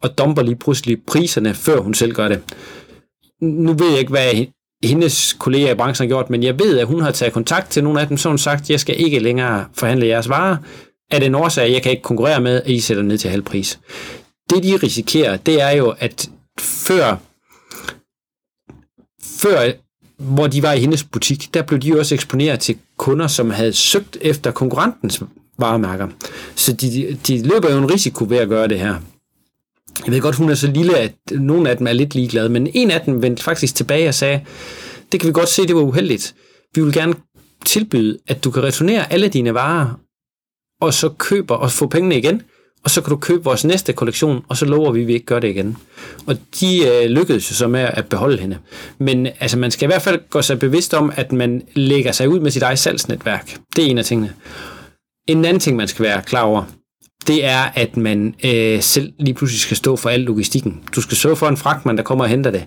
[0.00, 2.40] og dumper lige pludselig priserne, før hun selv gør det.
[3.42, 4.46] Nu ved jeg ikke, hvad
[4.84, 7.84] hendes kolleger i branchen har gjort, men jeg ved, at hun har taget kontakt til
[7.84, 10.56] nogle af dem, så hun sagt, jeg skal ikke længere forhandle jeres varer,
[11.10, 13.42] af det en årsag, jeg kan ikke konkurrere med, at I sætter ned til halv
[13.42, 13.78] pris.
[14.50, 16.28] Det de risikerer, det er jo, at
[16.60, 17.16] før
[19.36, 19.72] før
[20.18, 23.72] hvor de var i hendes butik, der blev de også eksponeret til kunder, som havde
[23.72, 25.22] søgt efter konkurrentens
[25.58, 26.08] varemærker.
[26.54, 28.94] Så de, de løber jo en risiko ved at gøre det her.
[30.06, 32.68] Jeg ved godt, hun er så lille, at nogle af dem er lidt ligeglade, men
[32.74, 34.44] en af dem vendte faktisk tilbage og sagde,
[35.12, 36.34] det kan vi godt se, det var uheldigt.
[36.74, 37.14] Vi vil gerne
[37.64, 40.00] tilbyde, at du kan returnere alle dine varer,
[40.80, 42.42] og så køber og få pengene igen,
[42.86, 45.26] og så kan du købe vores næste kollektion, og så lover vi, at vi ikke
[45.26, 45.76] gør det igen.
[46.26, 48.58] Og de øh, lykkedes jo så med at beholde hende.
[48.98, 52.28] Men altså, man skal i hvert fald gå sig bevidst om, at man lægger sig
[52.28, 53.56] ud med sit eget salgsnetværk.
[53.76, 54.32] Det er en af tingene.
[55.28, 56.64] En anden ting, man skal være klar over,
[57.26, 60.80] det er, at man øh, selv lige pludselig skal stå for al logistikken.
[60.96, 62.66] Du skal så for en fragtmand, der kommer og henter det,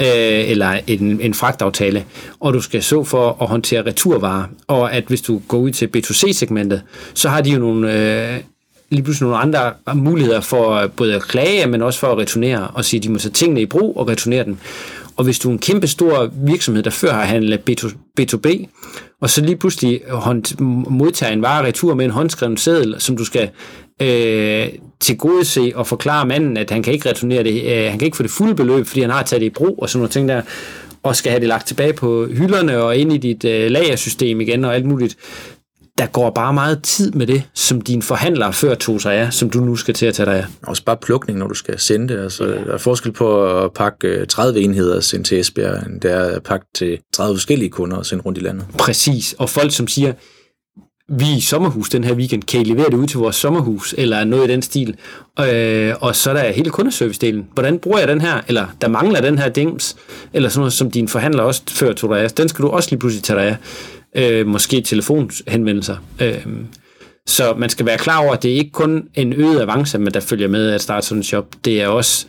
[0.00, 2.04] øh, eller en, en fragtaftale,
[2.40, 5.90] og du skal så for at håndtere returvarer, og at hvis du går ud til
[5.96, 6.82] B2C-segmentet,
[7.14, 8.40] så har de jo nogle øh,
[8.90, 12.84] lige pludselig nogle andre muligheder for både at klage, men også for at returnere og
[12.84, 14.56] sige, at de må tage tingene i brug og returnere dem.
[15.16, 17.60] Og hvis du er en kæmpe stor virksomhed, der før har handlet
[18.20, 18.66] B2B,
[19.20, 20.00] og så lige pludselig
[20.88, 23.50] modtager en vare retur med en håndskreven seddel, som du skal
[24.02, 24.68] øh,
[25.00, 28.06] til gode se og forklare manden, at han kan ikke returnere det, øh, han kan
[28.06, 30.10] ikke få det fulde beløb, fordi han har taget det i brug og sådan nogle
[30.10, 30.42] ting der,
[31.02, 34.64] og skal have det lagt tilbage på hylderne og ind i dit øh, lagersystem igen
[34.64, 35.16] og alt muligt
[35.98, 39.50] der går bare meget tid med det, som din forhandler før tog sig af, som
[39.50, 40.44] du nu skal til at tage dig af.
[40.62, 42.20] Også bare plukning, når du skal sende det.
[42.20, 42.50] Altså, ja.
[42.50, 46.12] Der er forskel på at pakke 30 øh, enheder og sende til Esbjerg, end det
[46.12, 48.66] er at pakke til 30 forskellige kunder og sende rundt i landet.
[48.78, 50.12] Præcis, og folk som siger,
[51.08, 53.94] vi er i sommerhus den her weekend, kan I levere det ud til vores sommerhus,
[53.98, 54.96] eller noget i den stil.
[55.40, 57.52] Øh, og så er der hele kundeservice-delen.
[57.54, 58.40] Hvordan bruger jeg den her?
[58.48, 59.96] Eller der mangler den her dings,
[60.32, 62.30] eller sådan noget, som din forhandler også før tog dig af.
[62.30, 63.56] Den skal du også lige pludselig tage dig af
[64.14, 65.96] øh, måske telefonhenvendelser.
[66.20, 66.46] Øh,
[67.26, 70.14] så man skal være klar over, at det er ikke kun en øget avance, men
[70.14, 71.46] der følger med at starte sådan en shop.
[71.64, 72.26] Det er også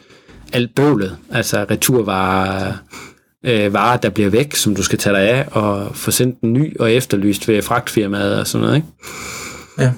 [0.53, 2.73] alt bøvlet, altså returvarer,
[3.45, 6.53] øh, varer, der bliver væk, som du skal tage dig af, og få sendt en
[6.53, 8.75] ny og efterlyst ved fragtfirmaet og sådan noget.
[8.75, 8.87] Ikke?
[9.79, 9.91] Ja.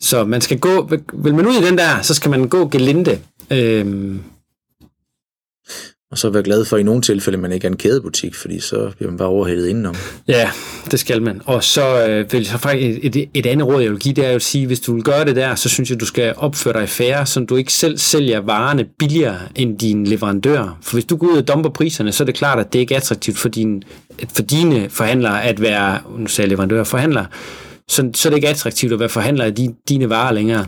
[0.00, 3.18] Så man skal gå, vil man ud i den der, så skal man gå gelinde.
[3.50, 4.16] Øh,
[6.10, 8.90] og så være glad for i nogle tilfælde, man ikke er en kædebutik, fordi så
[8.96, 9.94] bliver man bare overhældet indenom.
[10.28, 10.50] Ja,
[10.90, 11.40] det skal man.
[11.44, 14.14] Og så øh, vil jeg så faktisk et, et, et andet råd, jeg vil give,
[14.14, 16.06] det er jo at sige, hvis du vil gøre det der, så synes jeg, du
[16.06, 20.78] skal opføre dig færre, så du ikke selv sælger varerne billigere end din leverandør.
[20.82, 22.94] For hvis du går ud og dumper priserne, så er det klart, at det ikke
[22.94, 23.82] er attraktivt for, din,
[24.34, 27.24] for dine forhandlere at være, nu sagde jeg leverandør, forhandler,
[27.90, 30.66] så, så er det ikke attraktivt at være forhandler af de, dine varer længere.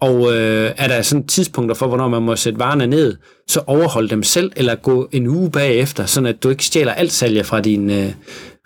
[0.00, 3.16] Og øh, er der sådan tidspunkter for, hvornår man må sætte varerne ned,
[3.48, 7.12] så overhold dem selv, eller gå en uge bagefter, sådan at du ikke stjæler alt
[7.12, 8.12] salg fra, din, øh,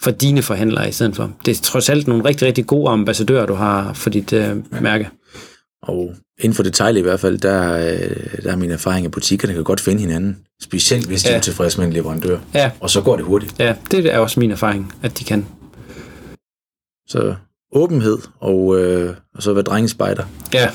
[0.02, 1.32] fra dine forhandlere i stedet for.
[1.44, 4.80] Det er trods alt nogle rigtig, rigtig gode ambassadører, du har for dit øh, ja.
[4.80, 5.08] mærke.
[5.82, 9.54] Og inden for detalj i hvert fald, der, øh, der er min erfaring, at butikkerne
[9.54, 10.38] kan godt finde hinanden.
[10.62, 11.36] Specielt hvis de ja.
[11.36, 12.38] er tilfredse med en leverandør.
[12.54, 12.70] Ja.
[12.80, 13.54] Og så går det hurtigt.
[13.58, 15.46] Ja, det er også min erfaring, at de kan.
[17.08, 17.34] Så
[17.72, 20.24] åbenhed og, øh, og så være drengespejder.
[20.54, 20.70] Ja,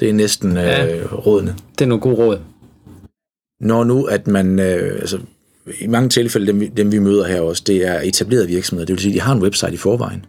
[0.00, 1.56] det er næsten ja, øh, rådene.
[1.78, 2.38] Det er nogle gode råd.
[3.60, 5.18] Når nu, at man, øh, altså
[5.80, 9.02] i mange tilfælde, dem, dem vi møder her også, det er etablerede virksomheder, det vil
[9.02, 10.26] sige, de har en website i forvejen.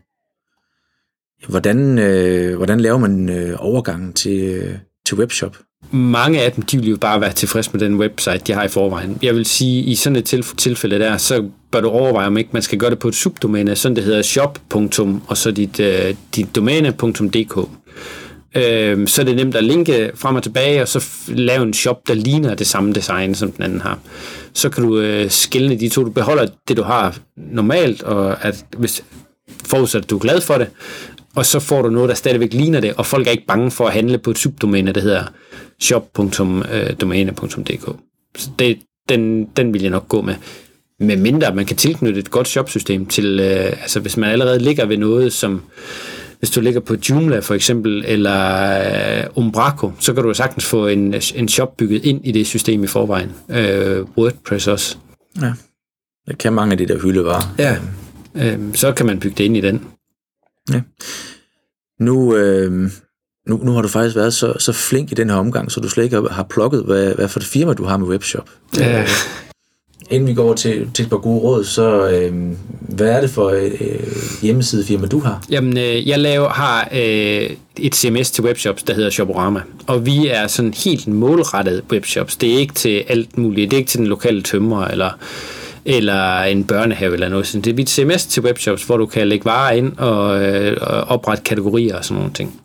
[1.47, 5.57] Hvordan, øh, hvordan laver man øh, overgangen til, øh, til webshop?
[5.91, 8.67] Mange af dem, de vil jo bare være tilfredse med den website, de har i
[8.67, 9.19] forvejen.
[9.21, 10.25] Jeg vil sige, i sådan et
[10.57, 13.75] tilfælde der, så bør du overveje, om ikke man skal gøre det på et subdomæne,
[13.75, 14.59] sådan det hedder shop.
[15.27, 17.69] og så dit, øh, dit domæne.dk.
[18.55, 22.07] Øh, så er det nemt at linke frem og tilbage, og så lave en shop,
[22.07, 23.99] der ligner det samme design, som den anden har.
[24.53, 26.03] Så kan du øh, skille de to.
[26.03, 29.03] Du beholder det, du har normalt, og at hvis
[29.65, 30.67] forudsat, at du er glad for det,
[31.37, 33.87] og så får du noget, der stadigvæk ligner det, og folk er ikke bange for
[33.87, 35.23] at handle på et subdomæne, der hedder
[35.81, 37.95] shop.domæne.dk.
[38.37, 40.35] Så det, den, den vil jeg nok gå med.
[40.99, 44.85] Med mindre man kan tilknytte et godt shopsystem til, øh, altså hvis man allerede ligger
[44.85, 45.61] ved noget, som
[46.39, 50.87] hvis du ligger på Joomla for eksempel, eller øh, Umbraco, så kan du sagtens få
[50.87, 53.31] en, en shop bygget ind i det system i forvejen.
[53.49, 54.97] Øh, WordPress også.
[55.41, 55.53] Ja,
[56.27, 57.55] det kan mange af de der hyldevarer.
[57.59, 57.77] Ja,
[58.35, 59.81] øh, så kan man bygge det ind i den.
[60.73, 60.81] Ja.
[61.99, 62.71] Nu, øh,
[63.47, 65.89] nu, nu har du faktisk været så, så flink i den her omgang, så du
[65.89, 68.49] slet ikke har plukket, hvad, hvad for det firma, du har med webshop.
[68.77, 69.01] Ja.
[69.01, 69.07] Øh,
[70.09, 72.33] inden vi går til, til et par gode råd, så øh,
[72.79, 73.71] hvad er det for øh,
[74.41, 75.43] hjemmesidefirma, du har?
[75.49, 80.27] Jamen, øh, jeg laver, har øh, et CMS til webshops, der hedder Shoporama, og vi
[80.27, 82.35] er sådan helt målrettet webshops.
[82.35, 83.71] Det er ikke til alt muligt.
[83.71, 85.11] Det er ikke til den lokale tømmer, eller
[85.89, 89.27] eller en børnehave eller noget Så Det er mit CMS til webshops, hvor du kan
[89.27, 92.61] lægge varer ind og, øh, og oprette kategorier og sådan nogle ting.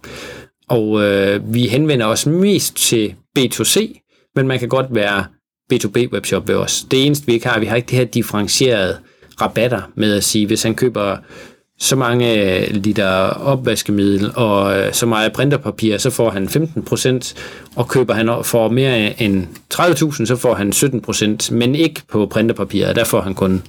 [0.68, 4.00] Og øh, vi henvender os mest til B2C,
[4.36, 5.24] men man kan godt være
[5.72, 6.86] B2B webshop ved os.
[6.90, 8.96] Det eneste vi ikke har, vi har ikke det her differentierede
[9.40, 11.16] rabatter med at sige, hvis han køber
[11.82, 17.34] så mange liter opvaskemiddel og øh, så meget printerpapir, så får han 15%,
[17.76, 22.96] og køber han for mere end 30.000, så får han 17%, men ikke på printerpapiret,
[22.96, 23.62] der får han kun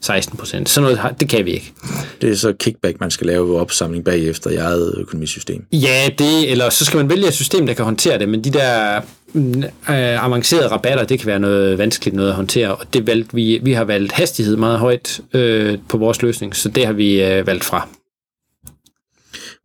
[0.00, 0.68] 16 procent.
[0.68, 1.72] Sådan noget, det kan vi ikke.
[2.20, 5.64] Det er så kickback, man skal lave ved opsamling bagefter i eget økonomisystem.
[5.72, 8.50] Ja, det, eller så skal man vælge et system, der kan håndtere det, men de
[8.50, 9.00] der
[9.34, 13.60] øh, avancerede rabatter, det kan være noget vanskeligt noget at håndtere, og det valgte vi,
[13.62, 17.46] vi har valgt hastighed meget højt øh, på vores løsning, så det har vi øh,
[17.46, 17.88] valgt fra.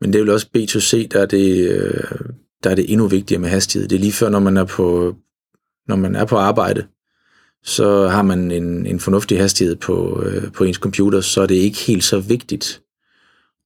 [0.02, 2.04] Men det er jo også B2C, der er det, øh,
[2.64, 3.90] der er det endnu vigtigere med hastighed.
[3.90, 5.16] Det er lige før, når man er på,
[5.88, 6.86] når man er på arbejde,
[7.64, 11.56] så har man en, en fornuftig hastighed på, øh, på ens computer, så er det
[11.56, 12.82] ikke helt så vigtigt,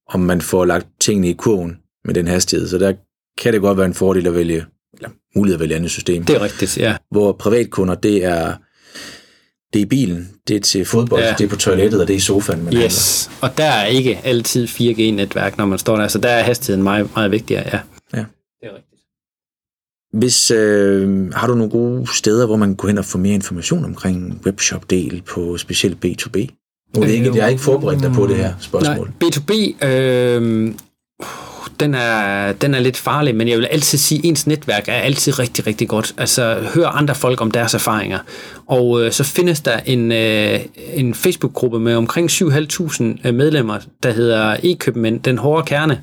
[0.09, 2.67] om man får lagt tingene i kurven med den hastighed.
[2.67, 2.93] Så der
[3.37, 4.65] kan det godt være en fordel at vælge,
[4.97, 6.25] eller mulighed at vælge andet system.
[6.25, 6.95] Det er rigtigt, ja.
[7.11, 8.53] Hvor privatkunder, det er,
[9.73, 11.35] det er i bilen, det er til fodbold, ja.
[11.37, 12.63] det er på toilettet, og det er i sofaen.
[12.63, 13.49] Man yes, handler.
[13.49, 17.09] og der er ikke altid 4G-netværk, når man står der, så der er hastigheden meget,
[17.15, 17.79] meget vigtigere, ja.
[18.13, 18.25] Ja.
[18.61, 19.01] Det er rigtigt.
[20.13, 23.33] Hvis, øh, har du nogle gode steder, hvor man kan gå hen og få mere
[23.33, 26.47] information omkring webshop-del på specielt B2B?
[26.95, 29.13] Nu er det ikke, jeg har ikke forberedt dig på det her spørgsmål.
[29.21, 30.73] Nej, B2B, øh,
[31.79, 34.93] den er, den er lidt farlig, men jeg vil altid sige, at ens netværk er
[34.93, 36.13] altid rigtig, rigtig godt.
[36.17, 38.19] Altså, hør andre folk om deres erfaringer.
[38.67, 40.59] Og øh, så findes der en, øh,
[40.93, 46.01] en Facebook-gruppe med omkring 7.500 øh, medlemmer, der hedder E-købmænd, den hårde kerne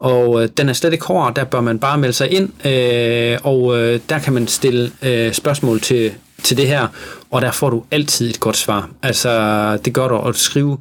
[0.00, 3.38] og øh, den er slet ikke hård, der bør man bare melde sig ind, øh,
[3.42, 6.86] og øh, der kan man stille øh, spørgsmål til, til det her,
[7.30, 8.90] og der får du altid et godt svar.
[9.02, 10.78] Altså, det gør du at skrive,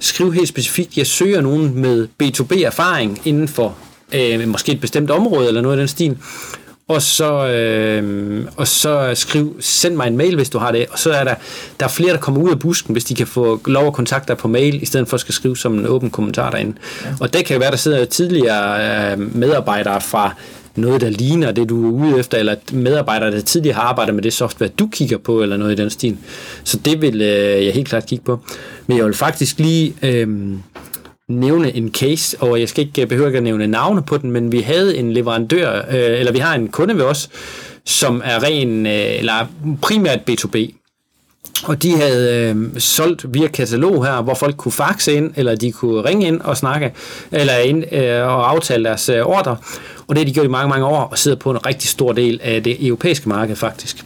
[0.00, 3.76] skrive helt specifikt, jeg søger nogen med B2B-erfaring inden for
[4.14, 6.16] øh, måske et bestemt område, eller noget af den stil,
[6.90, 10.98] og så, øh, og så skriv, send mig en mail, hvis du har det, og
[10.98, 11.34] så er der,
[11.80, 14.28] der er flere, der kommer ud af busken, hvis de kan få lov at kontakte
[14.28, 16.76] dig på mail, i stedet for at skal skrive som en åben kommentar derinde.
[17.04, 17.08] Ja.
[17.20, 20.34] Og det kan jo være, der sidder tidligere øh, medarbejdere fra
[20.80, 24.22] noget, der ligner det, du er ude efter, eller medarbejdere, der tidligere har arbejdet med
[24.22, 26.16] det software, du kigger på, eller noget i den stil.
[26.64, 28.38] Så det vil øh, jeg helt klart kigge på.
[28.86, 29.94] Men jeg vil faktisk lige...
[30.02, 30.28] Øh,
[31.30, 34.52] nævne en case, og jeg skal ikke behøve ikke at nævne navne på den, men
[34.52, 37.30] vi havde en leverandør, øh, eller vi har en kunde ved os,
[37.84, 39.46] som er ren, øh, eller
[39.82, 40.79] primært B2B.
[41.64, 45.72] Og de havde øh, solgt via katalog her, hvor folk kunne faxe ind, eller de
[45.72, 46.92] kunne ringe ind og snakke,
[47.32, 49.56] eller ind øh, og aftale deres øh, ordre.
[50.06, 52.12] Og det har de gjort i mange, mange år, og sidder på en rigtig stor
[52.12, 54.04] del af det europæiske marked faktisk.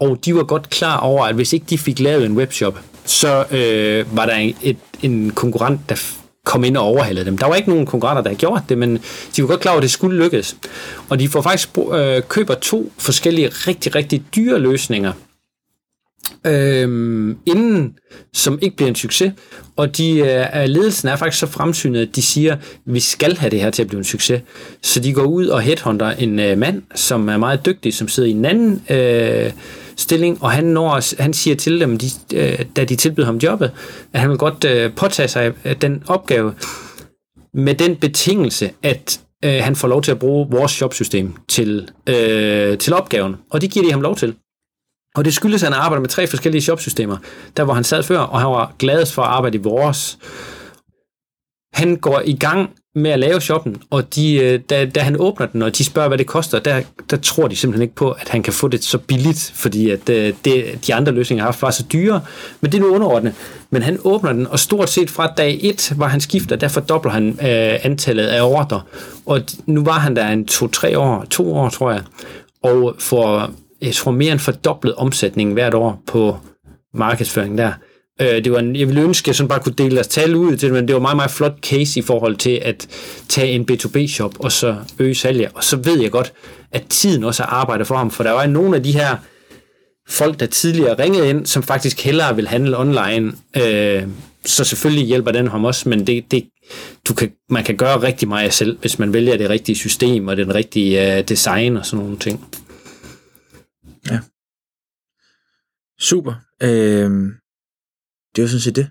[0.00, 3.44] Og de var godt klar over, at hvis ikke de fik lavet en webshop, så
[3.50, 5.96] øh, var der en, et, en konkurrent, der
[6.44, 7.38] kom ind og overhalede dem.
[7.38, 8.98] Der var ikke nogen konkurrenter, der havde gjort det, men
[9.36, 10.56] de var godt klar over, at det skulle lykkes.
[11.08, 15.12] Og de får faktisk øh, køber to forskellige rigtig, rigtig dyre løsninger,
[16.46, 17.94] øh, inden,
[18.32, 19.32] som ikke bliver en succes.
[19.76, 23.50] Og de, øh, ledelsen er faktisk så fremsynet, at de siger, at vi skal have
[23.50, 24.42] det her til at blive en succes.
[24.82, 28.28] Så de går ud og headhunter en øh, mand, som er meget dygtig, som sidder
[28.28, 29.52] i en anden øh,
[29.96, 33.70] stilling, og han, når, han siger til dem, de, øh, da de tilbyder ham jobbet,
[34.12, 36.54] at han vil godt øh, påtage sig øh, den opgave
[37.54, 42.78] med den betingelse, at øh, han får lov til at bruge vores jobsystem til, øh,
[42.78, 44.34] til opgaven, og det giver de ham lov til.
[45.16, 47.16] Og det skyldes, at han arbejder med tre forskellige shopsystemer,
[47.56, 50.18] Der hvor han sad før, og han var gladest for at arbejde i vores.
[51.74, 55.46] Han går i gang med at lave shoppen, og de, øh, da, da han åbner
[55.46, 58.28] den, og de spørger, hvad det koster, der, der tror de simpelthen ikke på, at
[58.28, 61.62] han kan få det så billigt, fordi at øh, det, de andre løsninger, har haft,
[61.62, 62.22] var så dyre.
[62.60, 63.34] Men det er nu underordnet.
[63.70, 67.12] Men han åbner den, og stort set fra dag 1, hvor han skifter, der fordobler
[67.12, 68.82] han øh, antallet af ordre.
[69.26, 72.02] Og nu var han der en to-tre år, to år, tror jeg,
[72.62, 73.50] og får,
[73.82, 76.36] jeg tror, mere end fordoblet omsætningen hvert år på
[76.94, 77.72] markedsføring der.
[78.20, 80.34] Øh, det var en, jeg ville ønske, at jeg sådan bare kunne dele deres tal
[80.34, 82.86] ud til men det var meget, meget flot case i forhold til at
[83.28, 85.48] tage en B2B-shop og så øge salget.
[85.54, 86.32] Og så ved jeg godt,
[86.72, 89.16] at tiden også arbejder for ham, for der var nogle af de her
[90.08, 93.32] folk, der tidligere ringede ind, som faktisk hellere vil handle online.
[93.56, 94.02] Øh,
[94.44, 96.44] så selvfølgelig hjælper den ham også, men det, det,
[97.08, 100.36] du kan, man kan gøre rigtig meget selv, hvis man vælger det rigtige system og
[100.36, 102.44] den rigtige øh, design og sådan nogle ting.
[104.10, 104.20] Ja.
[105.98, 106.34] Super.
[106.62, 107.10] Øh,
[108.36, 108.90] det var sådan set det.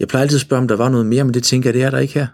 [0.00, 1.82] Jeg plejer altid at spørge, om der var noget mere, men det tænker jeg, det
[1.82, 2.26] er der ikke her.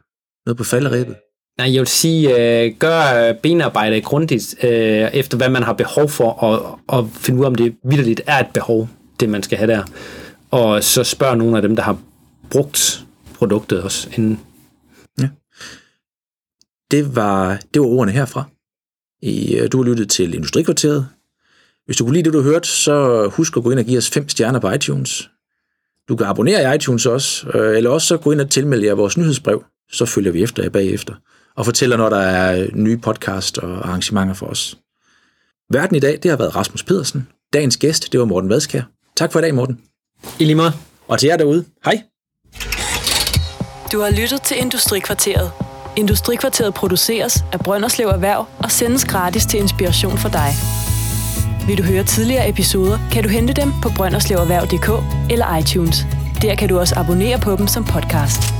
[0.46, 1.16] Noget på falderæbet.
[1.58, 4.70] Nej, jeg vil sige, øh, gør benarbejdet grundigt, øh,
[5.12, 8.38] efter hvad man har behov for, og, og finde ud af, om det vidderligt er
[8.38, 8.88] et behov,
[9.20, 9.84] det man skal have der.
[10.50, 11.98] Og så spørg nogle af dem, der har
[12.50, 14.40] brugt produktet også inden.
[15.20, 15.28] Ja.
[16.90, 18.44] Det var, det var ordene herfra.
[19.22, 21.08] I, øh, du har lyttet til Industrikvarteret.
[21.86, 24.10] Hvis du kunne lide det, du hørte, så husk at gå ind og give os
[24.10, 25.30] fem stjerner på iTunes.
[26.08, 28.94] Du kan abonnere i iTunes også, øh, eller også så gå ind og tilmelde jer
[28.94, 31.14] vores nyhedsbrev, så følger vi efter jer bagefter,
[31.56, 34.78] og fortæller, når der er nye podcast og arrangementer for os.
[35.70, 37.28] Verden i dag, det har været Rasmus Pedersen.
[37.52, 38.82] Dagens gæst, det var Morten Vadskær.
[39.16, 39.80] Tak for i dag, Morten.
[40.38, 40.72] I lige måde.
[41.08, 42.02] Og til jer derude, hej.
[43.92, 45.50] Du har lyttet til Industrikvarteret.
[45.96, 50.81] Industrikvarteret produceres af Brønderslev Erhverv og sendes gratis til inspiration for dig.
[51.66, 54.88] Vil du høre tidligere episoder, kan du hente dem på brønderslevererhverv.dk
[55.32, 56.06] eller iTunes.
[56.42, 58.54] Der kan du også abonnere på dem som podcast.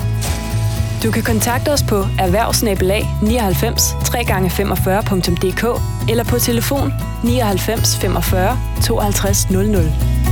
[1.02, 5.64] Du kan kontakte os på erhvervsnabelag 99 3x45.dk
[6.10, 6.92] eller på telefon
[7.24, 10.31] 99 45 52 00.